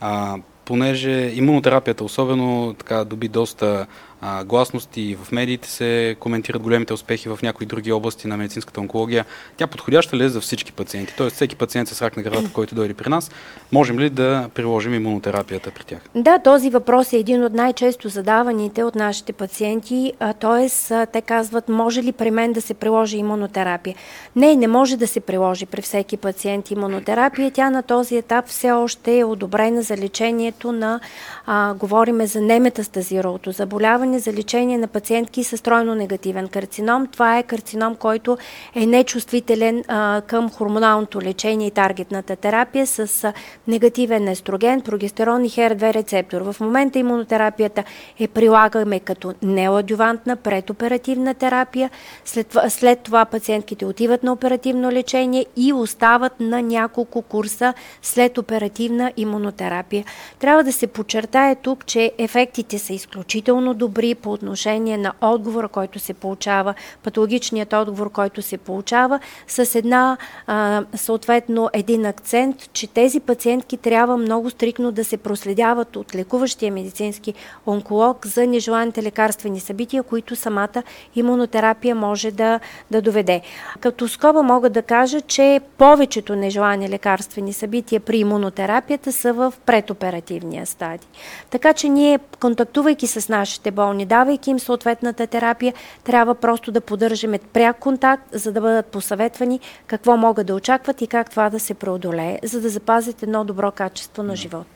А, 0.00 0.36
понеже 0.64 1.32
имунотерапията 1.34 2.04
особено 2.04 2.74
така 2.78 3.04
доби 3.04 3.28
доста 3.28 3.86
а, 4.20 4.44
гласност 4.44 4.96
и 4.96 5.16
в 5.22 5.32
медиите 5.32 5.70
се 5.70 6.16
коментират 6.20 6.62
големите 6.62 6.92
успехи 6.92 7.28
в 7.28 7.38
някои 7.42 7.66
други 7.66 7.92
области 7.92 8.28
на 8.28 8.36
медицинската 8.36 8.80
онкология. 8.80 9.24
Тя 9.56 9.66
подходяща 9.66 10.16
ли 10.16 10.24
е 10.24 10.28
за 10.28 10.40
всички 10.40 10.72
пациенти? 10.72 11.14
Тоест 11.16 11.36
всеки 11.36 11.56
пациент 11.56 11.88
с 11.88 12.02
рак 12.02 12.16
на 12.16 12.22
градата, 12.22 12.50
който 12.52 12.74
дойде 12.74 12.94
при 12.94 13.08
нас, 13.08 13.30
можем 13.72 13.98
ли 13.98 14.10
да 14.10 14.48
приложим 14.54 14.94
имунотерапията 14.94 15.70
при 15.70 15.84
тях? 15.84 16.00
Да, 16.14 16.38
този 16.38 16.70
въпрос 16.70 17.12
е 17.12 17.16
един 17.16 17.44
от 17.44 17.52
най-често 17.52 18.08
задаваните 18.08 18.84
от 18.84 18.94
нашите 18.94 19.32
пациенти. 19.32 20.12
Т.е. 20.40 20.68
те 21.12 21.20
казват, 21.20 21.68
може 21.68 22.02
ли 22.02 22.12
при 22.12 22.30
мен 22.30 22.52
да 22.52 22.60
се 22.60 22.74
приложи 22.74 23.16
имунотерапия? 23.16 23.96
Не, 24.36 24.56
не 24.56 24.66
може 24.66 24.96
да 24.96 25.06
се 25.06 25.20
приложи 25.20 25.66
при 25.66 25.82
всеки 25.82 26.16
пациент 26.16 26.70
имунотерапия. 26.70 27.50
Тя 27.50 27.70
на 27.70 27.82
този 27.82 28.16
етап 28.16 28.48
все 28.48 28.72
още 28.72 29.18
е 29.18 29.24
одобрена 29.24 29.82
за 29.82 29.96
лечението 29.96 30.72
на, 30.72 31.00
а, 31.46 31.74
говориме 31.74 32.26
за 32.26 32.40
неметастазиралото 32.40 33.52
заболяване, 33.52 34.05
за 34.14 34.32
лечение 34.32 34.78
на 34.78 34.86
пациентки 34.86 35.44
с 35.44 35.62
тройно 35.62 35.94
негативен 35.94 36.48
карцином. 36.48 37.06
Това 37.06 37.38
е 37.38 37.42
карцином, 37.42 37.96
който 37.96 38.38
е 38.74 38.86
нечувствителен 38.86 39.84
а, 39.88 40.22
към 40.26 40.50
хормоналното 40.50 41.22
лечение 41.22 41.66
и 41.66 41.70
таргетната 41.70 42.36
терапия 42.36 42.86
с 42.86 43.24
а, 43.24 43.32
негативен 43.68 44.28
естроген, 44.28 44.80
прогестерон 44.80 45.44
и 45.44 45.50
HER2 45.50 45.94
рецептор. 45.94 46.40
В 46.40 46.56
момента 46.60 46.98
имунотерапията 46.98 47.84
е 48.20 48.28
прилагаме 48.28 49.00
като 49.00 49.34
неоадювантна 49.42 50.36
предоперативна 50.36 51.34
терапия. 51.34 51.90
След, 52.24 52.56
след 52.68 53.00
това 53.00 53.24
пациентките 53.24 53.84
отиват 53.84 54.22
на 54.22 54.32
оперативно 54.32 54.92
лечение 54.92 55.46
и 55.56 55.72
остават 55.72 56.40
на 56.40 56.62
няколко 56.62 57.22
курса 57.22 57.74
след 58.02 58.38
оперативна 58.38 59.12
имунотерапия. 59.16 60.04
Трябва 60.38 60.64
да 60.64 60.72
се 60.72 60.86
подчертае 60.86 61.54
тук, 61.54 61.86
че 61.86 62.12
ефектите 62.18 62.78
са 62.78 62.92
изключително 62.92 63.74
добри 63.74 63.95
по 64.14 64.32
отношение 64.32 64.98
на 64.98 65.12
отговора, 65.20 65.68
който 65.68 65.98
се 65.98 66.14
получава, 66.14 66.74
патологичният 67.02 67.72
отговор, 67.72 68.12
който 68.12 68.42
се 68.42 68.58
получава, 68.58 69.20
с 69.48 69.74
една, 69.74 70.16
а, 70.46 70.84
съответно, 70.94 71.70
един 71.72 72.06
акцент, 72.06 72.72
че 72.72 72.86
тези 72.86 73.20
пациентки 73.20 73.76
трябва 73.76 74.16
много 74.16 74.50
стрикно 74.50 74.92
да 74.92 75.04
се 75.04 75.16
проследяват 75.16 75.96
от 75.96 76.14
лекуващия 76.14 76.72
медицински 76.72 77.34
онколог 77.66 78.26
за 78.26 78.46
нежеланите 78.46 79.02
лекарствени 79.02 79.60
събития, 79.60 80.02
които 80.02 80.36
самата 80.36 80.82
имунотерапия 81.14 81.94
може 81.94 82.30
да, 82.30 82.60
да 82.90 83.02
доведе. 83.02 83.40
Като 83.80 84.08
скоба 84.08 84.42
мога 84.42 84.70
да 84.70 84.82
кажа, 84.82 85.20
че 85.20 85.60
повечето 85.78 86.36
нежелани 86.36 86.88
лекарствени 86.88 87.52
събития 87.52 88.00
при 88.00 88.18
имунотерапията 88.18 89.12
са 89.12 89.32
в 89.32 89.54
предоперативния 89.66 90.66
стадий. 90.66 91.08
Така 91.50 91.72
че 91.72 91.88
ние, 91.88 92.18
контактувайки 92.40 93.06
с 93.06 93.28
нашите 93.28 93.70
болни, 93.86 94.06
давайки 94.06 94.50
им 94.50 94.58
съответната 94.58 95.26
терапия, 95.26 95.74
трябва 96.04 96.34
просто 96.34 96.72
да 96.72 96.80
поддържаме 96.80 97.38
пряк 97.38 97.78
контакт, 97.78 98.24
за 98.32 98.52
да 98.52 98.60
бъдат 98.60 98.86
посъветвани 98.86 99.60
какво 99.86 100.16
могат 100.16 100.46
да 100.46 100.54
очакват 100.54 101.02
и 101.02 101.06
как 101.06 101.30
това 101.30 101.50
да 101.50 101.60
се 101.60 101.74
преодолее, 101.74 102.38
за 102.42 102.60
да 102.60 102.68
запазят 102.68 103.22
едно 103.22 103.44
добро 103.44 103.70
качество 103.70 104.22
на 104.22 104.36
живот. 104.36 104.66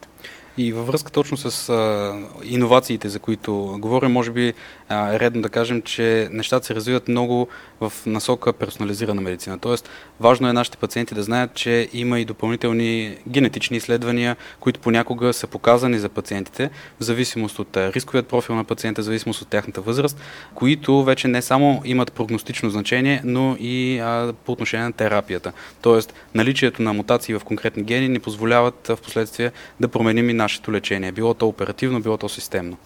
И 0.58 0.72
във 0.72 0.86
връзка 0.86 1.12
точно 1.12 1.36
с 1.36 1.68
а, 1.68 2.14
иновациите, 2.44 3.08
за 3.08 3.18
които 3.18 3.76
говорим, 3.78 4.12
може 4.12 4.30
би 4.30 4.54
а, 4.88 5.14
е 5.14 5.20
редно 5.20 5.42
да 5.42 5.48
кажем, 5.48 5.82
че 5.82 6.28
нещата 6.32 6.66
се 6.66 6.74
развиват 6.74 7.08
много 7.08 7.48
в 7.80 7.92
насока 8.06 8.52
персонализирана 8.52 9.20
медицина. 9.20 9.58
Тоест, 9.58 9.88
важно 10.20 10.48
е 10.48 10.52
нашите 10.52 10.76
пациенти 10.78 11.14
да 11.14 11.22
знаят, 11.22 11.54
че 11.54 11.88
има 11.92 12.20
и 12.20 12.24
допълнителни 12.24 13.16
генетични 13.28 13.76
изследвания, 13.76 14.36
които 14.60 14.80
понякога 14.80 15.32
са 15.32 15.46
показани 15.46 15.98
за 15.98 16.08
пациентите, 16.08 16.70
в 17.00 17.04
зависимост 17.04 17.58
от 17.58 17.76
рисковият 17.76 18.28
профил 18.28 18.54
на 18.54 18.64
пациента, 18.64 19.02
в 19.02 19.04
зависимост 19.04 19.42
от 19.42 19.48
тяхната 19.48 19.80
възраст, 19.80 20.20
които 20.54 21.04
вече 21.04 21.28
не 21.28 21.42
само 21.42 21.82
имат 21.84 22.12
прогностично 22.12 22.70
значение, 22.70 23.20
но 23.24 23.56
и 23.60 23.98
а, 23.98 24.32
по 24.44 24.52
отношение 24.52 24.86
на 24.86 24.92
терапията. 24.92 25.52
Тоест, 25.82 26.14
наличието 26.34 26.82
на 26.82 26.92
мутации 26.92 27.34
в 27.34 27.44
конкретни 27.44 27.82
гени 27.82 28.08
ни 28.08 28.18
позволяват 28.18 28.86
в 28.88 28.98
последствие 29.02 29.52
да 29.80 29.88
променим 29.88 30.30
и 30.30 30.32
нашето 30.32 30.72
лечение. 30.72 31.12
Било 31.12 31.34
то 31.34 31.48
оперативно, 31.48 32.00
било 32.00 32.16
то 32.16 32.28
системно. 32.28 32.76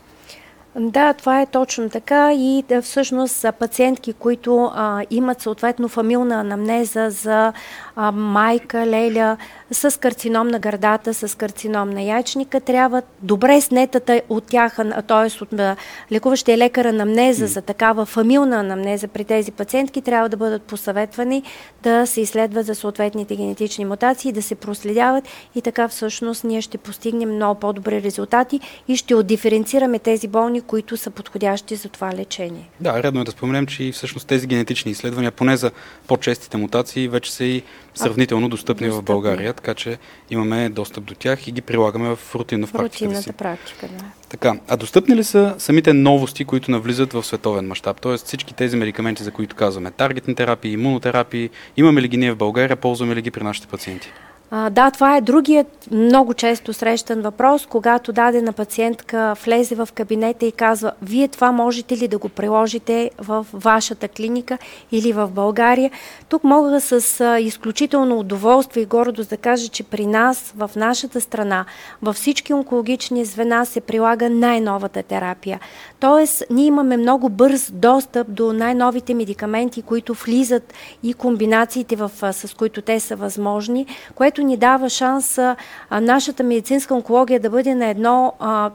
Да, 0.77 1.13
това 1.13 1.41
е 1.41 1.47
точно 1.47 1.91
така. 1.91 2.33
И 2.33 2.65
да, 2.69 2.83
всъщност 2.83 3.47
пациентки, 3.59 4.13
които 4.13 4.71
а, 4.75 5.03
имат 5.11 5.41
съответно 5.41 5.89
фамилна 5.89 6.41
анамнеза 6.41 7.11
за 7.11 7.53
а, 7.97 8.13
майка, 8.13 8.87
леля 8.87 9.37
с 9.71 10.01
карцином 10.01 10.49
на 10.49 10.59
гърдата, 10.59 11.15
с 11.15 11.37
карцином 11.37 11.91
на 11.91 12.03
яйчника, 12.03 12.61
трябва 12.61 13.03
добре 13.23 13.61
снетата 13.61 14.23
от 14.29 14.45
тях, 14.45 14.77
т.е. 15.09 15.43
от 15.43 15.77
лекуващия 16.13 16.59
лекар 16.59 16.85
анамнеза 16.85 17.47
за 17.47 17.63
такава 17.63 18.07
фамилна 18.07 18.57
анамнеза 18.57 19.09
при 19.09 19.25
тези 19.25 19.53
пациентки, 19.53 20.03
трябва 20.03 20.29
да 20.29 20.37
бъдат 20.37 20.63
посъветвани 20.63 21.43
да 21.83 22.07
се 22.07 22.21
изследват 22.21 22.67
за 22.67 22.75
съответните 22.75 23.37
генетични 23.37 23.85
мутации, 23.85 24.33
да 24.33 24.43
се 24.43 24.55
проследяват 24.55 25.25
и 25.55 25.63
така 25.63 25.89
всъщност 25.89 26.45
ние 26.45 26.61
ще 26.61 26.79
постигнем 26.79 27.35
много 27.35 27.61
по-добри 27.61 28.03
резултати 28.03 28.61
и 28.89 28.97
ще 28.97 29.15
отдиференцираме 29.15 29.99
тези 29.99 30.29
болни, 30.29 30.61
които 30.61 30.97
са 30.97 31.11
подходящи 31.11 31.77
за 31.77 31.89
това 31.89 32.13
лечение. 32.13 32.69
Да, 32.81 33.03
редно 33.03 33.21
е 33.21 33.25
да 33.25 33.31
споменем, 33.31 33.67
че 33.67 33.93
всъщност 33.93 34.27
тези 34.27 34.47
генетични 34.47 34.91
изследвания, 34.91 35.33
поне 35.33 35.57
за 35.57 35.71
по-честите 36.07 36.57
мутации, 36.57 37.09
вече 37.09 37.33
са 37.33 37.45
и 37.45 37.63
сравнително 37.95 38.49
достъпни, 38.49 38.87
достъпни 38.87 39.03
в 39.03 39.05
България, 39.05 39.53
така 39.53 39.75
че 39.75 39.99
имаме 40.31 40.69
достъп 40.69 41.05
до 41.05 41.15
тях 41.15 41.47
и 41.47 41.53
ги 41.53 41.61
прилагаме 41.61 42.17
в 42.17 42.35
рутинна 42.35 42.67
в 42.67 42.73
практиката 42.73 43.23
си. 43.23 43.33
практика, 43.33 43.89
да. 43.89 44.05
Така, 44.29 44.55
а 44.69 44.77
достъпни 44.77 45.17
ли 45.17 45.25
са 45.25 45.55
самите 45.59 45.93
новости, 45.93 46.45
които 46.45 46.71
навлизат 46.71 47.13
в 47.13 47.23
световен 47.23 47.67
мащаб? 47.67 48.01
Тоест 48.01 48.27
всички 48.27 48.55
тези 48.55 48.77
медикаменти, 48.77 49.23
за 49.23 49.31
които 49.31 49.57
казваме, 49.57 49.91
таргетни 49.91 50.35
терапии, 50.35 50.73
имунотерапии, 50.73 51.51
имаме 51.77 52.03
ли 52.03 52.09
ги 52.09 52.17
ние 52.17 52.33
в 52.33 52.37
България, 52.37 52.77
ползваме 52.77 53.15
ли 53.15 53.23
ги 53.23 53.31
при 53.31 53.45
нашите 53.45 53.67
пациенти? 53.67 54.13
А, 54.51 54.71
да, 54.71 54.91
това 54.91 55.17
е 55.17 55.21
другият 55.21 55.89
много 55.91 56.35
често 56.35 56.73
срещан 56.73 57.21
въпрос, 57.21 57.67
когато 57.67 58.13
дадена 58.13 58.53
пациентка 58.53 59.37
влезе 59.45 59.75
в 59.75 59.89
кабинета 59.95 60.47
и 60.47 60.53
казва, 60.53 60.93
вие 61.03 61.29
това 61.29 61.53
можете 61.53 61.97
ли 61.97 62.09
да 62.09 62.19
го 62.19 62.29
приложите 62.29 63.11
в 63.19 63.47
вашата 63.53 64.09
клиника 64.09 64.59
или 64.93 65.13
в 65.13 65.29
България. 65.29 65.91
Тук 66.29 66.45
мога 66.45 66.81
с 66.81 67.21
а, 67.21 67.41
изключително 67.41 68.19
удоволствие 68.19 68.83
и 68.83 68.87
гордост 68.87 69.31
да 69.31 69.37
кажа, 69.37 69.69
че 69.69 69.83
при 69.83 70.07
нас, 70.07 70.55
в 70.57 70.71
нашата 70.77 71.21
страна, 71.21 71.65
във 72.03 72.17
всички 72.17 72.55
онкологични 72.55 73.25
звена 73.25 73.67
се 73.67 73.81
прилага 73.81 74.31
най-новата 74.31 75.03
терапия. 75.03 75.61
Тоест, 76.01 76.43
ние 76.51 76.67
имаме 76.67 76.97
много 76.97 77.29
бърз 77.29 77.71
достъп 77.73 78.27
до 78.31 78.53
най-новите 78.53 79.15
медикаменти, 79.15 79.83
които 79.83 80.15
влизат 80.15 80.75
и 81.03 81.15
комбинациите, 81.15 81.97
в, 81.97 82.11
с 82.33 82.57
които 82.57 82.83
те 82.83 83.01
са 83.01 83.17
възможни, 83.17 83.87
което 84.15 84.44
ни 84.45 84.57
дава 84.57 84.89
шанс 84.89 85.39
а, 85.39 85.57
нашата 86.01 86.43
медицинска 86.43 86.95
онкология 86.95 87.41
да 87.41 87.51
бъде 87.51 87.75
на 87.75 87.87
едно, 87.87 88.33
а, 88.39 88.71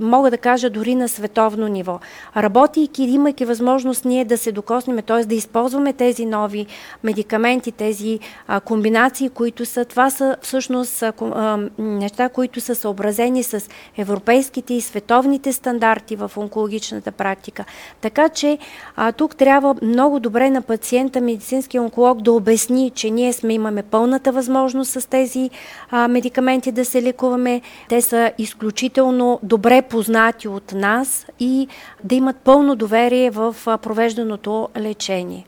мога 0.00 0.30
да 0.30 0.38
кажа, 0.38 0.70
дори 0.70 0.94
на 0.94 1.08
световно 1.08 1.68
ниво. 1.68 2.00
Работейки, 2.36 3.02
имайки 3.02 3.44
възможност 3.44 4.04
ние 4.04 4.24
да 4.24 4.38
се 4.38 4.52
докоснем, 4.52 4.98
т.е. 5.06 5.24
да 5.24 5.34
използваме 5.34 5.92
тези 5.92 6.26
нови 6.26 6.66
медикаменти, 7.04 7.72
тези 7.72 8.18
а, 8.48 8.60
комбинации, 8.60 9.28
които 9.28 9.66
са, 9.66 9.84
това 9.84 10.10
са 10.10 10.36
всъщност 10.42 11.02
а, 11.02 11.58
неща, 11.78 12.28
които 12.28 12.60
са 12.60 12.74
съобразени 12.74 13.42
с 13.42 13.68
европейските 13.98 14.74
и 14.74 14.80
световните 14.80 15.52
стандарти 15.52 16.16
в 16.16 16.32
онкологичната 16.36 17.12
практика. 17.12 17.64
Така 18.00 18.28
че 18.28 18.58
а, 18.96 19.12
тук 19.12 19.36
трябва 19.36 19.74
много 19.82 20.20
добре 20.20 20.50
на 20.50 20.62
пациента, 20.62 21.20
медицинския 21.20 21.82
онколог 21.82 22.22
да 22.22 22.32
обясни, 22.32 22.90
че 22.90 23.10
ние 23.10 23.32
сме 23.32 23.54
имаме 23.54 23.82
пълната 23.82 24.32
възможност 24.32 24.85
с 24.86 25.08
тези 25.10 25.50
а, 25.90 26.08
медикаменти 26.08 26.72
да 26.72 26.84
се 26.84 27.02
лекуваме. 27.02 27.60
Те 27.88 28.02
са 28.02 28.32
изключително 28.38 29.40
добре 29.42 29.82
познати 29.82 30.48
от 30.48 30.72
нас 30.72 31.26
и 31.40 31.68
да 32.04 32.14
имат 32.14 32.36
пълно 32.36 32.76
доверие 32.76 33.30
в 33.30 33.56
провежданото 33.82 34.68
лечение. 34.76 35.46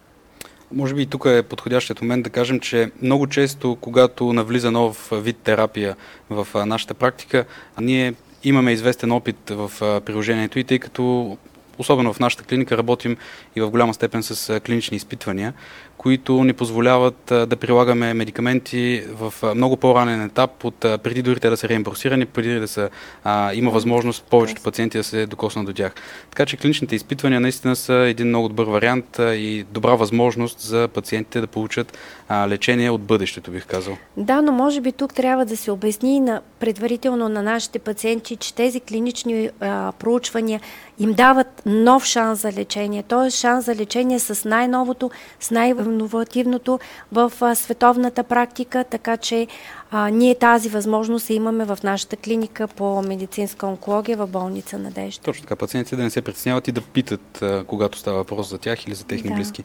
Може 0.72 0.94
би 0.94 1.02
и 1.02 1.06
тук 1.06 1.24
е 1.26 1.42
подходящият 1.42 2.02
момент 2.02 2.24
да 2.24 2.30
кажем, 2.30 2.60
че 2.60 2.90
много 3.02 3.26
често, 3.26 3.76
когато 3.80 4.32
навлиза 4.32 4.70
нов 4.70 5.08
вид 5.12 5.36
терапия 5.36 5.96
в 6.30 6.46
нашата 6.66 6.94
практика, 6.94 7.44
ние 7.80 8.14
имаме 8.44 8.72
известен 8.72 9.12
опит 9.12 9.50
в 9.50 9.70
приложението 9.80 10.58
и 10.58 10.64
тъй 10.64 10.78
като 10.78 11.36
особено 11.78 12.12
в 12.12 12.20
нашата 12.20 12.44
клиника 12.44 12.76
работим 12.76 13.16
и 13.56 13.60
в 13.60 13.70
голяма 13.70 13.94
степен 13.94 14.22
с 14.22 14.60
клинични 14.60 14.96
изпитвания, 14.96 15.54
които 15.98 16.44
ни 16.44 16.52
позволяват 16.52 17.16
да 17.26 17.56
прилагаме 17.60 18.14
медикаменти 18.14 19.02
в 19.12 19.54
много 19.54 19.76
по-ранен 19.76 20.22
етап, 20.22 20.64
от 20.64 20.80
преди 20.80 21.22
дори 21.22 21.40
те 21.40 21.50
да 21.50 21.56
са 21.56 21.68
реимбурсирани, 21.68 22.26
преди 22.26 22.54
да 22.54 22.68
са, 22.68 22.90
а, 23.24 23.54
има 23.54 23.70
възможност 23.70 24.24
повечето 24.30 24.62
пациенти 24.62 24.98
да 24.98 25.04
се 25.04 25.26
докоснат 25.26 25.66
до 25.66 25.72
тях. 25.72 25.94
Така 26.30 26.46
че 26.46 26.56
клиничните 26.56 26.96
изпитвания 26.96 27.40
наистина 27.40 27.76
са 27.76 27.94
един 27.94 28.28
много 28.28 28.48
добър 28.48 28.66
вариант 28.66 29.18
и 29.18 29.64
добра 29.72 29.94
възможност 29.94 30.60
за 30.60 30.88
пациентите 30.88 31.40
да 31.40 31.46
получат 31.46 31.98
а, 32.28 32.48
лечение 32.48 32.90
от 32.90 33.02
бъдещето, 33.02 33.50
бих 33.50 33.66
казал. 33.66 33.96
Да, 34.16 34.42
но 34.42 34.52
може 34.52 34.80
би 34.80 34.92
тук 34.92 35.14
трябва 35.14 35.44
да 35.46 35.56
се 35.56 35.70
обясни 35.70 36.20
на, 36.20 36.42
предварително 36.60 37.28
на 37.28 37.42
нашите 37.42 37.78
пациенти, 37.78 38.36
че 38.36 38.54
тези 38.54 38.80
клинични 38.80 39.50
а, 39.60 39.92
проучвания 39.92 40.60
им 40.98 41.12
дават 41.12 41.62
нов 41.66 42.04
шанс 42.04 42.40
за 42.40 42.52
лечение, 42.52 43.02
т.е. 43.02 43.30
шанс 43.30 43.64
за 43.64 43.74
лечение 43.74 44.18
с 44.18 44.48
най-новото, 44.48 45.10
с 45.40 45.50
най-инновативното 45.50 46.80
в 47.12 47.32
а, 47.40 47.54
световната 47.54 48.24
практика, 48.24 48.84
така 48.84 49.16
че 49.16 49.46
а, 49.90 50.10
ние 50.10 50.34
тази 50.34 50.68
възможност 50.68 51.30
имаме 51.30 51.64
в 51.64 51.78
нашата 51.84 52.16
клиника 52.16 52.68
по 52.68 53.02
медицинска 53.02 53.66
онкология 53.66 54.16
в 54.16 54.26
болница 54.26 54.78
Надежда. 54.78 55.22
Точно 55.22 55.42
така, 55.42 55.56
пациентите 55.56 55.96
да 55.96 56.02
не 56.02 56.10
се 56.10 56.22
притесняват 56.22 56.68
и 56.68 56.72
да 56.72 56.80
питат, 56.80 57.42
а, 57.42 57.64
когато 57.64 57.98
става 57.98 58.16
въпрос 58.16 58.50
за 58.50 58.58
тях 58.58 58.86
или 58.86 58.94
за 58.94 59.04
техни 59.04 59.30
да. 59.30 59.36
близки. 59.36 59.64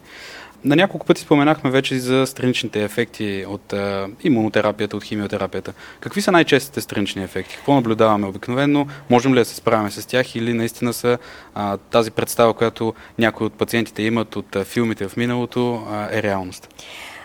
На 0.64 0.76
няколко 0.76 1.06
пъти 1.06 1.20
споменахме 1.20 1.70
вече 1.70 1.98
за 1.98 2.26
страничните 2.26 2.84
ефекти 2.84 3.44
от 3.48 3.72
а, 3.72 4.08
имунотерапията, 4.22 4.96
от 4.96 5.04
химиотерапията. 5.04 5.72
Какви 6.00 6.22
са 6.22 6.32
най-честите 6.32 6.80
странични 6.80 7.22
ефекти? 7.24 7.56
Какво 7.56 7.74
наблюдаваме 7.74 8.26
обикновено? 8.26 8.86
Можем 9.10 9.34
ли 9.34 9.38
да 9.38 9.44
се 9.44 9.54
справяме 9.54 9.90
с 9.90 10.06
тях 10.06 10.34
или 10.34 10.52
наистина 10.52 10.92
са 10.92 11.18
а, 11.54 11.76
тази 11.76 12.10
представа, 12.10 12.54
която 12.54 12.94
някои 13.18 13.46
от 13.46 13.52
пациентите 13.52 14.02
имат 14.02 14.36
от 14.36 14.56
а, 14.56 14.64
филмите 14.64 15.08
в 15.08 15.16
миналото, 15.16 15.82
а, 15.90 16.08
е 16.12 16.22
реалност? 16.22 16.68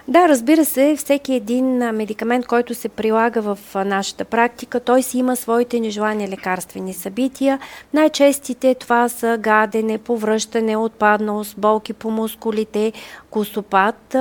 Да, 0.10 0.28
разбира 0.28 0.66
се, 0.66 0.96
всеки 0.98 1.34
един 1.34 1.78
медикамент, 1.78 2.46
който 2.46 2.76
се 2.76 2.90
прилага 2.90 3.42
в 3.42 3.58
нашата 3.76 4.26
практика, 4.26 4.80
той 4.80 5.04
си 5.04 5.18
има 5.18 5.36
своите 5.36 5.80
нежелани 5.80 6.30
лекарствени 6.30 6.94
събития. 6.94 7.60
Най-честите 7.94 8.76
това 8.76 9.10
са 9.10 9.38
гадене, 9.42 9.98
повръщане, 9.98 10.78
отпадност, 10.78 11.56
болки 11.58 11.94
по 11.94 12.12
мускулите, 12.12 12.94
косопат. 13.30 14.16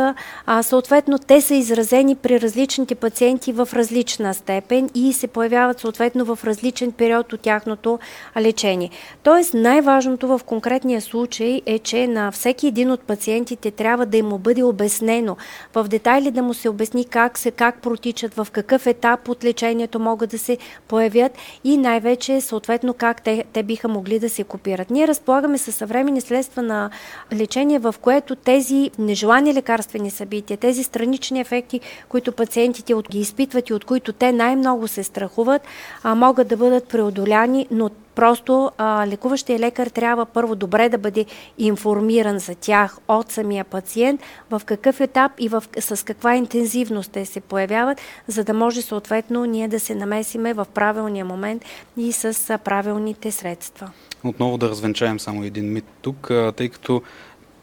А, 0.47 0.63
съответно, 0.63 1.19
те 1.19 1.41
са 1.41 1.55
изразени 1.55 2.17
при 2.17 2.41
различните 2.41 2.95
пациенти 2.95 3.53
в 3.53 3.69
различна 3.73 4.35
степен 4.35 4.91
и 4.95 5.13
се 5.13 5.27
появяват 5.27 5.81
съответно 5.81 6.25
в 6.25 6.45
различен 6.45 6.93
период 6.93 7.33
от 7.33 7.41
тяхното 7.41 7.99
лечение. 8.37 8.91
Тоест, 9.23 9.55
най-важното 9.55 10.29
в 10.29 10.41
конкретния 10.47 11.01
случай 11.01 11.63
е, 11.67 11.79
че 11.79 12.07
на 12.07 12.33
всеки 12.33 12.67
един 12.67 12.91
от 12.91 13.01
пациентите 13.01 13.71
трябва 13.71 14.07
да 14.07 14.17
им 14.17 14.29
бъде 14.39 14.63
обяснено 14.63 15.37
в 15.75 15.85
детайли 15.89 16.31
да 16.31 16.43
му 16.43 16.55
се 16.55 16.69
обясни 16.69 17.05
как 17.05 17.39
се, 17.39 17.51
как 17.51 17.83
протичат, 17.83 18.35
в 18.35 18.47
какъв 18.53 18.87
етап 18.87 19.29
от 19.29 19.45
лечението 19.45 20.01
могат 20.01 20.31
да 20.31 20.39
се 20.39 20.59
появят 20.89 21.33
и 21.65 21.77
най-вече 21.77 22.41
съответно 22.41 22.95
как 22.95 23.23
те, 23.23 23.45
те 23.53 23.63
биха 23.63 23.89
могли 23.89 24.19
да 24.19 24.29
се 24.29 24.45
копират. 24.45 24.91
Ние 24.91 25.09
разполагаме 25.09 25.59
със 25.59 25.75
съвременни 25.75 26.21
следства 26.21 26.63
на 26.63 26.91
лечение, 27.33 27.79
в 27.79 27.95
което 28.01 28.37
тези 28.37 28.91
нежелани 28.99 29.55
лекарствени 29.55 30.11
събития, 30.11 30.57
тези 30.57 30.85
странични 30.85 31.41
ефекти, 31.41 31.81
които 32.09 32.33
пациентите 32.33 32.95
от 32.95 33.09
ги 33.11 33.21
изпитват 33.21 33.69
и 33.69 33.75
от 33.75 33.85
които 33.85 34.13
те 34.13 34.33
най-много 34.33 34.89
се 34.89 35.03
страхуват, 35.03 35.63
а, 36.03 36.15
могат 36.15 36.49
да 36.49 36.57
бъдат 36.57 36.89
преодоляни, 36.89 37.67
но 37.71 37.91
Просто 38.19 38.71
а, 38.79 39.07
лекуващия 39.07 39.59
лекар 39.59 39.87
трябва 39.87 40.27
първо 40.27 40.55
добре 40.55 40.89
да 40.89 40.99
бъде 40.99 41.25
информиран 41.59 42.39
за 42.39 42.55
тях 42.55 42.99
от 43.09 43.33
самия 43.33 43.65
пациент, 43.65 44.21
в 44.51 44.63
какъв 44.65 45.01
етап 45.01 45.33
и 45.39 45.49
в, 45.49 45.65
с 45.81 46.05
каква 46.05 46.37
интензивност 46.37 47.13
те 47.13 47.27
се 47.27 47.41
появяват, 47.41 48.01
за 48.27 48.45
да 48.45 48.55
може 48.55 48.83
съответно 48.83 49.45
ние 49.45 49.69
да 49.69 49.81
се 49.81 49.95
намесиме 49.95 50.55
в 50.55 50.67
правилния 50.75 51.25
момент 51.25 51.65
и 51.97 52.13
с 52.13 52.59
правилните 52.65 53.31
средства. 53.31 53.91
Отново 54.25 54.59
да 54.59 54.69
развенчаем 54.69 55.21
само 55.21 55.45
един 55.45 55.73
мит 55.73 55.85
тук, 56.03 56.31
тъй 56.57 56.69
като 56.69 57.03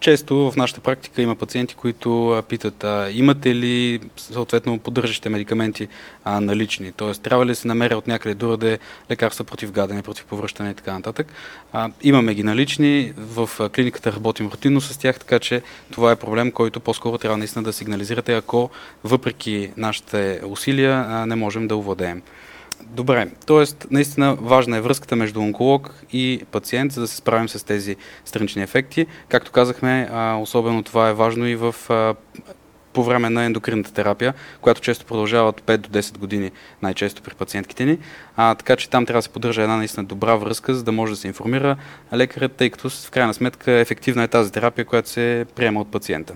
често 0.05 0.51
в 0.51 0.55
нашата 0.55 0.81
практика 0.81 1.21
има 1.21 1.35
пациенти, 1.35 1.75
които 1.75 2.43
питат, 2.49 2.83
а, 2.83 3.09
имате 3.11 3.55
ли 3.55 3.99
съответно 4.17 4.79
поддържащите 4.79 5.29
медикаменти 5.29 5.87
а, 6.23 6.39
налични, 6.39 6.91
т.е. 6.91 7.11
трябва 7.11 7.45
ли 7.45 7.49
да 7.49 7.55
се 7.55 7.67
намеря 7.67 7.97
от 7.97 8.07
някъде 8.07 8.35
другаде 8.35 8.79
лекарства 9.11 9.45
против 9.45 9.71
гадене, 9.71 10.01
против 10.01 10.25
повръщане 10.25 10.69
и 10.69 10.73
така 10.73 10.93
нататък. 10.93 11.27
А, 11.73 11.89
имаме 12.01 12.33
ги 12.33 12.43
налични, 12.43 13.13
в 13.17 13.69
клиниката 13.75 14.11
работим 14.11 14.47
рутинно 14.47 14.81
с 14.81 14.97
тях, 14.97 15.19
така 15.19 15.39
че 15.39 15.61
това 15.91 16.11
е 16.11 16.15
проблем, 16.15 16.51
който 16.51 16.79
по-скоро 16.79 17.17
трябва 17.17 17.37
наистина 17.37 17.63
да 17.63 17.73
сигнализирате, 17.73 18.33
ако 18.33 18.69
въпреки 19.03 19.71
нашите 19.77 20.41
усилия 20.45 21.25
не 21.25 21.35
можем 21.35 21.67
да 21.67 21.75
овладеем. 21.75 22.21
Добре, 22.81 23.27
т.е. 23.45 23.63
наистина 23.91 24.35
важна 24.35 24.77
е 24.77 24.81
връзката 24.81 25.15
между 25.15 25.39
онколог 25.39 25.93
и 26.13 26.41
пациент, 26.51 26.91
за 26.91 27.01
да 27.01 27.07
се 27.07 27.15
справим 27.15 27.49
с 27.49 27.63
тези 27.63 27.95
странични 28.25 28.63
ефекти. 28.63 29.05
Както 29.29 29.51
казахме, 29.51 30.09
особено 30.41 30.83
това 30.83 31.09
е 31.09 31.13
важно 31.13 31.47
и 31.47 31.55
в 31.55 31.75
по 32.95 33.03
време 33.03 33.29
на 33.29 33.43
ендокринната 33.43 33.93
терапия, 33.93 34.33
която 34.61 34.81
често 34.81 35.05
продължава 35.05 35.49
от 35.49 35.61
5 35.61 35.77
до 35.77 35.89
10 35.89 36.17
години, 36.17 36.51
най-често 36.81 37.21
при 37.21 37.35
пациентките 37.35 37.85
ни. 37.85 37.97
А, 38.35 38.55
така 38.55 38.75
че 38.75 38.89
там 38.89 39.05
трябва 39.05 39.17
да 39.17 39.23
се 39.23 39.29
поддържа 39.29 39.61
една 39.61 39.77
наистина 39.77 40.05
добра 40.05 40.35
връзка, 40.35 40.75
за 40.75 40.83
да 40.83 40.91
може 40.91 41.13
да 41.13 41.17
се 41.17 41.27
информира 41.27 41.77
лекарят, 42.13 42.51
тъй 42.51 42.69
като 42.69 42.89
в 42.89 43.11
крайна 43.11 43.33
сметка 43.33 43.71
ефективна 43.71 44.23
е 44.23 44.27
тази 44.27 44.51
терапия, 44.51 44.85
която 44.85 45.09
се 45.09 45.45
приема 45.55 45.81
от 45.81 45.91
пациента. 45.91 46.33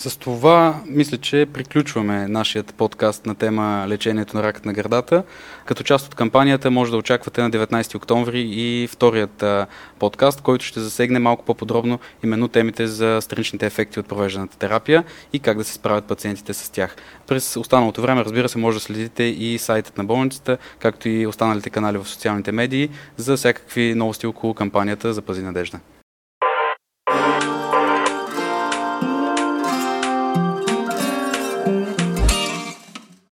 С 0.00 0.18
това 0.18 0.80
мисля, 0.86 1.18
че 1.18 1.46
приключваме 1.52 2.28
нашият 2.28 2.74
подкаст 2.74 3.26
на 3.26 3.34
тема 3.34 3.84
лечението 3.88 4.36
на 4.36 4.42
ракът 4.42 4.64
на 4.64 4.72
гърдата. 4.72 5.24
Като 5.64 5.82
част 5.82 6.06
от 6.06 6.14
кампанията 6.14 6.70
може 6.70 6.90
да 6.90 6.96
очаквате 6.96 7.42
на 7.42 7.50
19 7.50 7.94
октомври 7.94 8.40
и 8.40 8.88
вторият 8.90 9.44
подкаст, 9.98 10.40
който 10.40 10.64
ще 10.64 10.80
засегне 10.80 11.18
малко 11.18 11.44
по-подробно 11.44 11.98
именно 12.24 12.48
темите 12.48 12.86
за 12.86 13.18
страничните 13.20 13.66
ефекти 13.66 14.00
от 14.00 14.08
провежданата 14.08 14.58
терапия 14.58 15.04
и 15.32 15.38
как 15.38 15.58
да 15.58 15.64
се 15.64 15.72
справят 15.72 16.04
пациентите 16.04 16.54
с 16.54 16.70
тях. 16.70 16.96
През 17.26 17.56
останалото 17.56 18.02
време, 18.02 18.24
разбира 18.24 18.48
се, 18.48 18.58
може 18.58 18.76
да 18.76 18.84
следите 18.84 19.22
и 19.22 19.58
сайтът 19.58 19.98
на 19.98 20.04
болницата, 20.04 20.58
както 20.78 21.08
и 21.08 21.26
останалите 21.26 21.70
канали 21.70 21.98
в 21.98 22.08
социалните 22.08 22.52
медии 22.52 22.88
за 23.16 23.36
всякакви 23.36 23.94
новости 23.94 24.26
около 24.26 24.54
кампанията 24.54 25.12
за 25.12 25.22
Пази 25.22 25.42
надежда. 25.42 25.78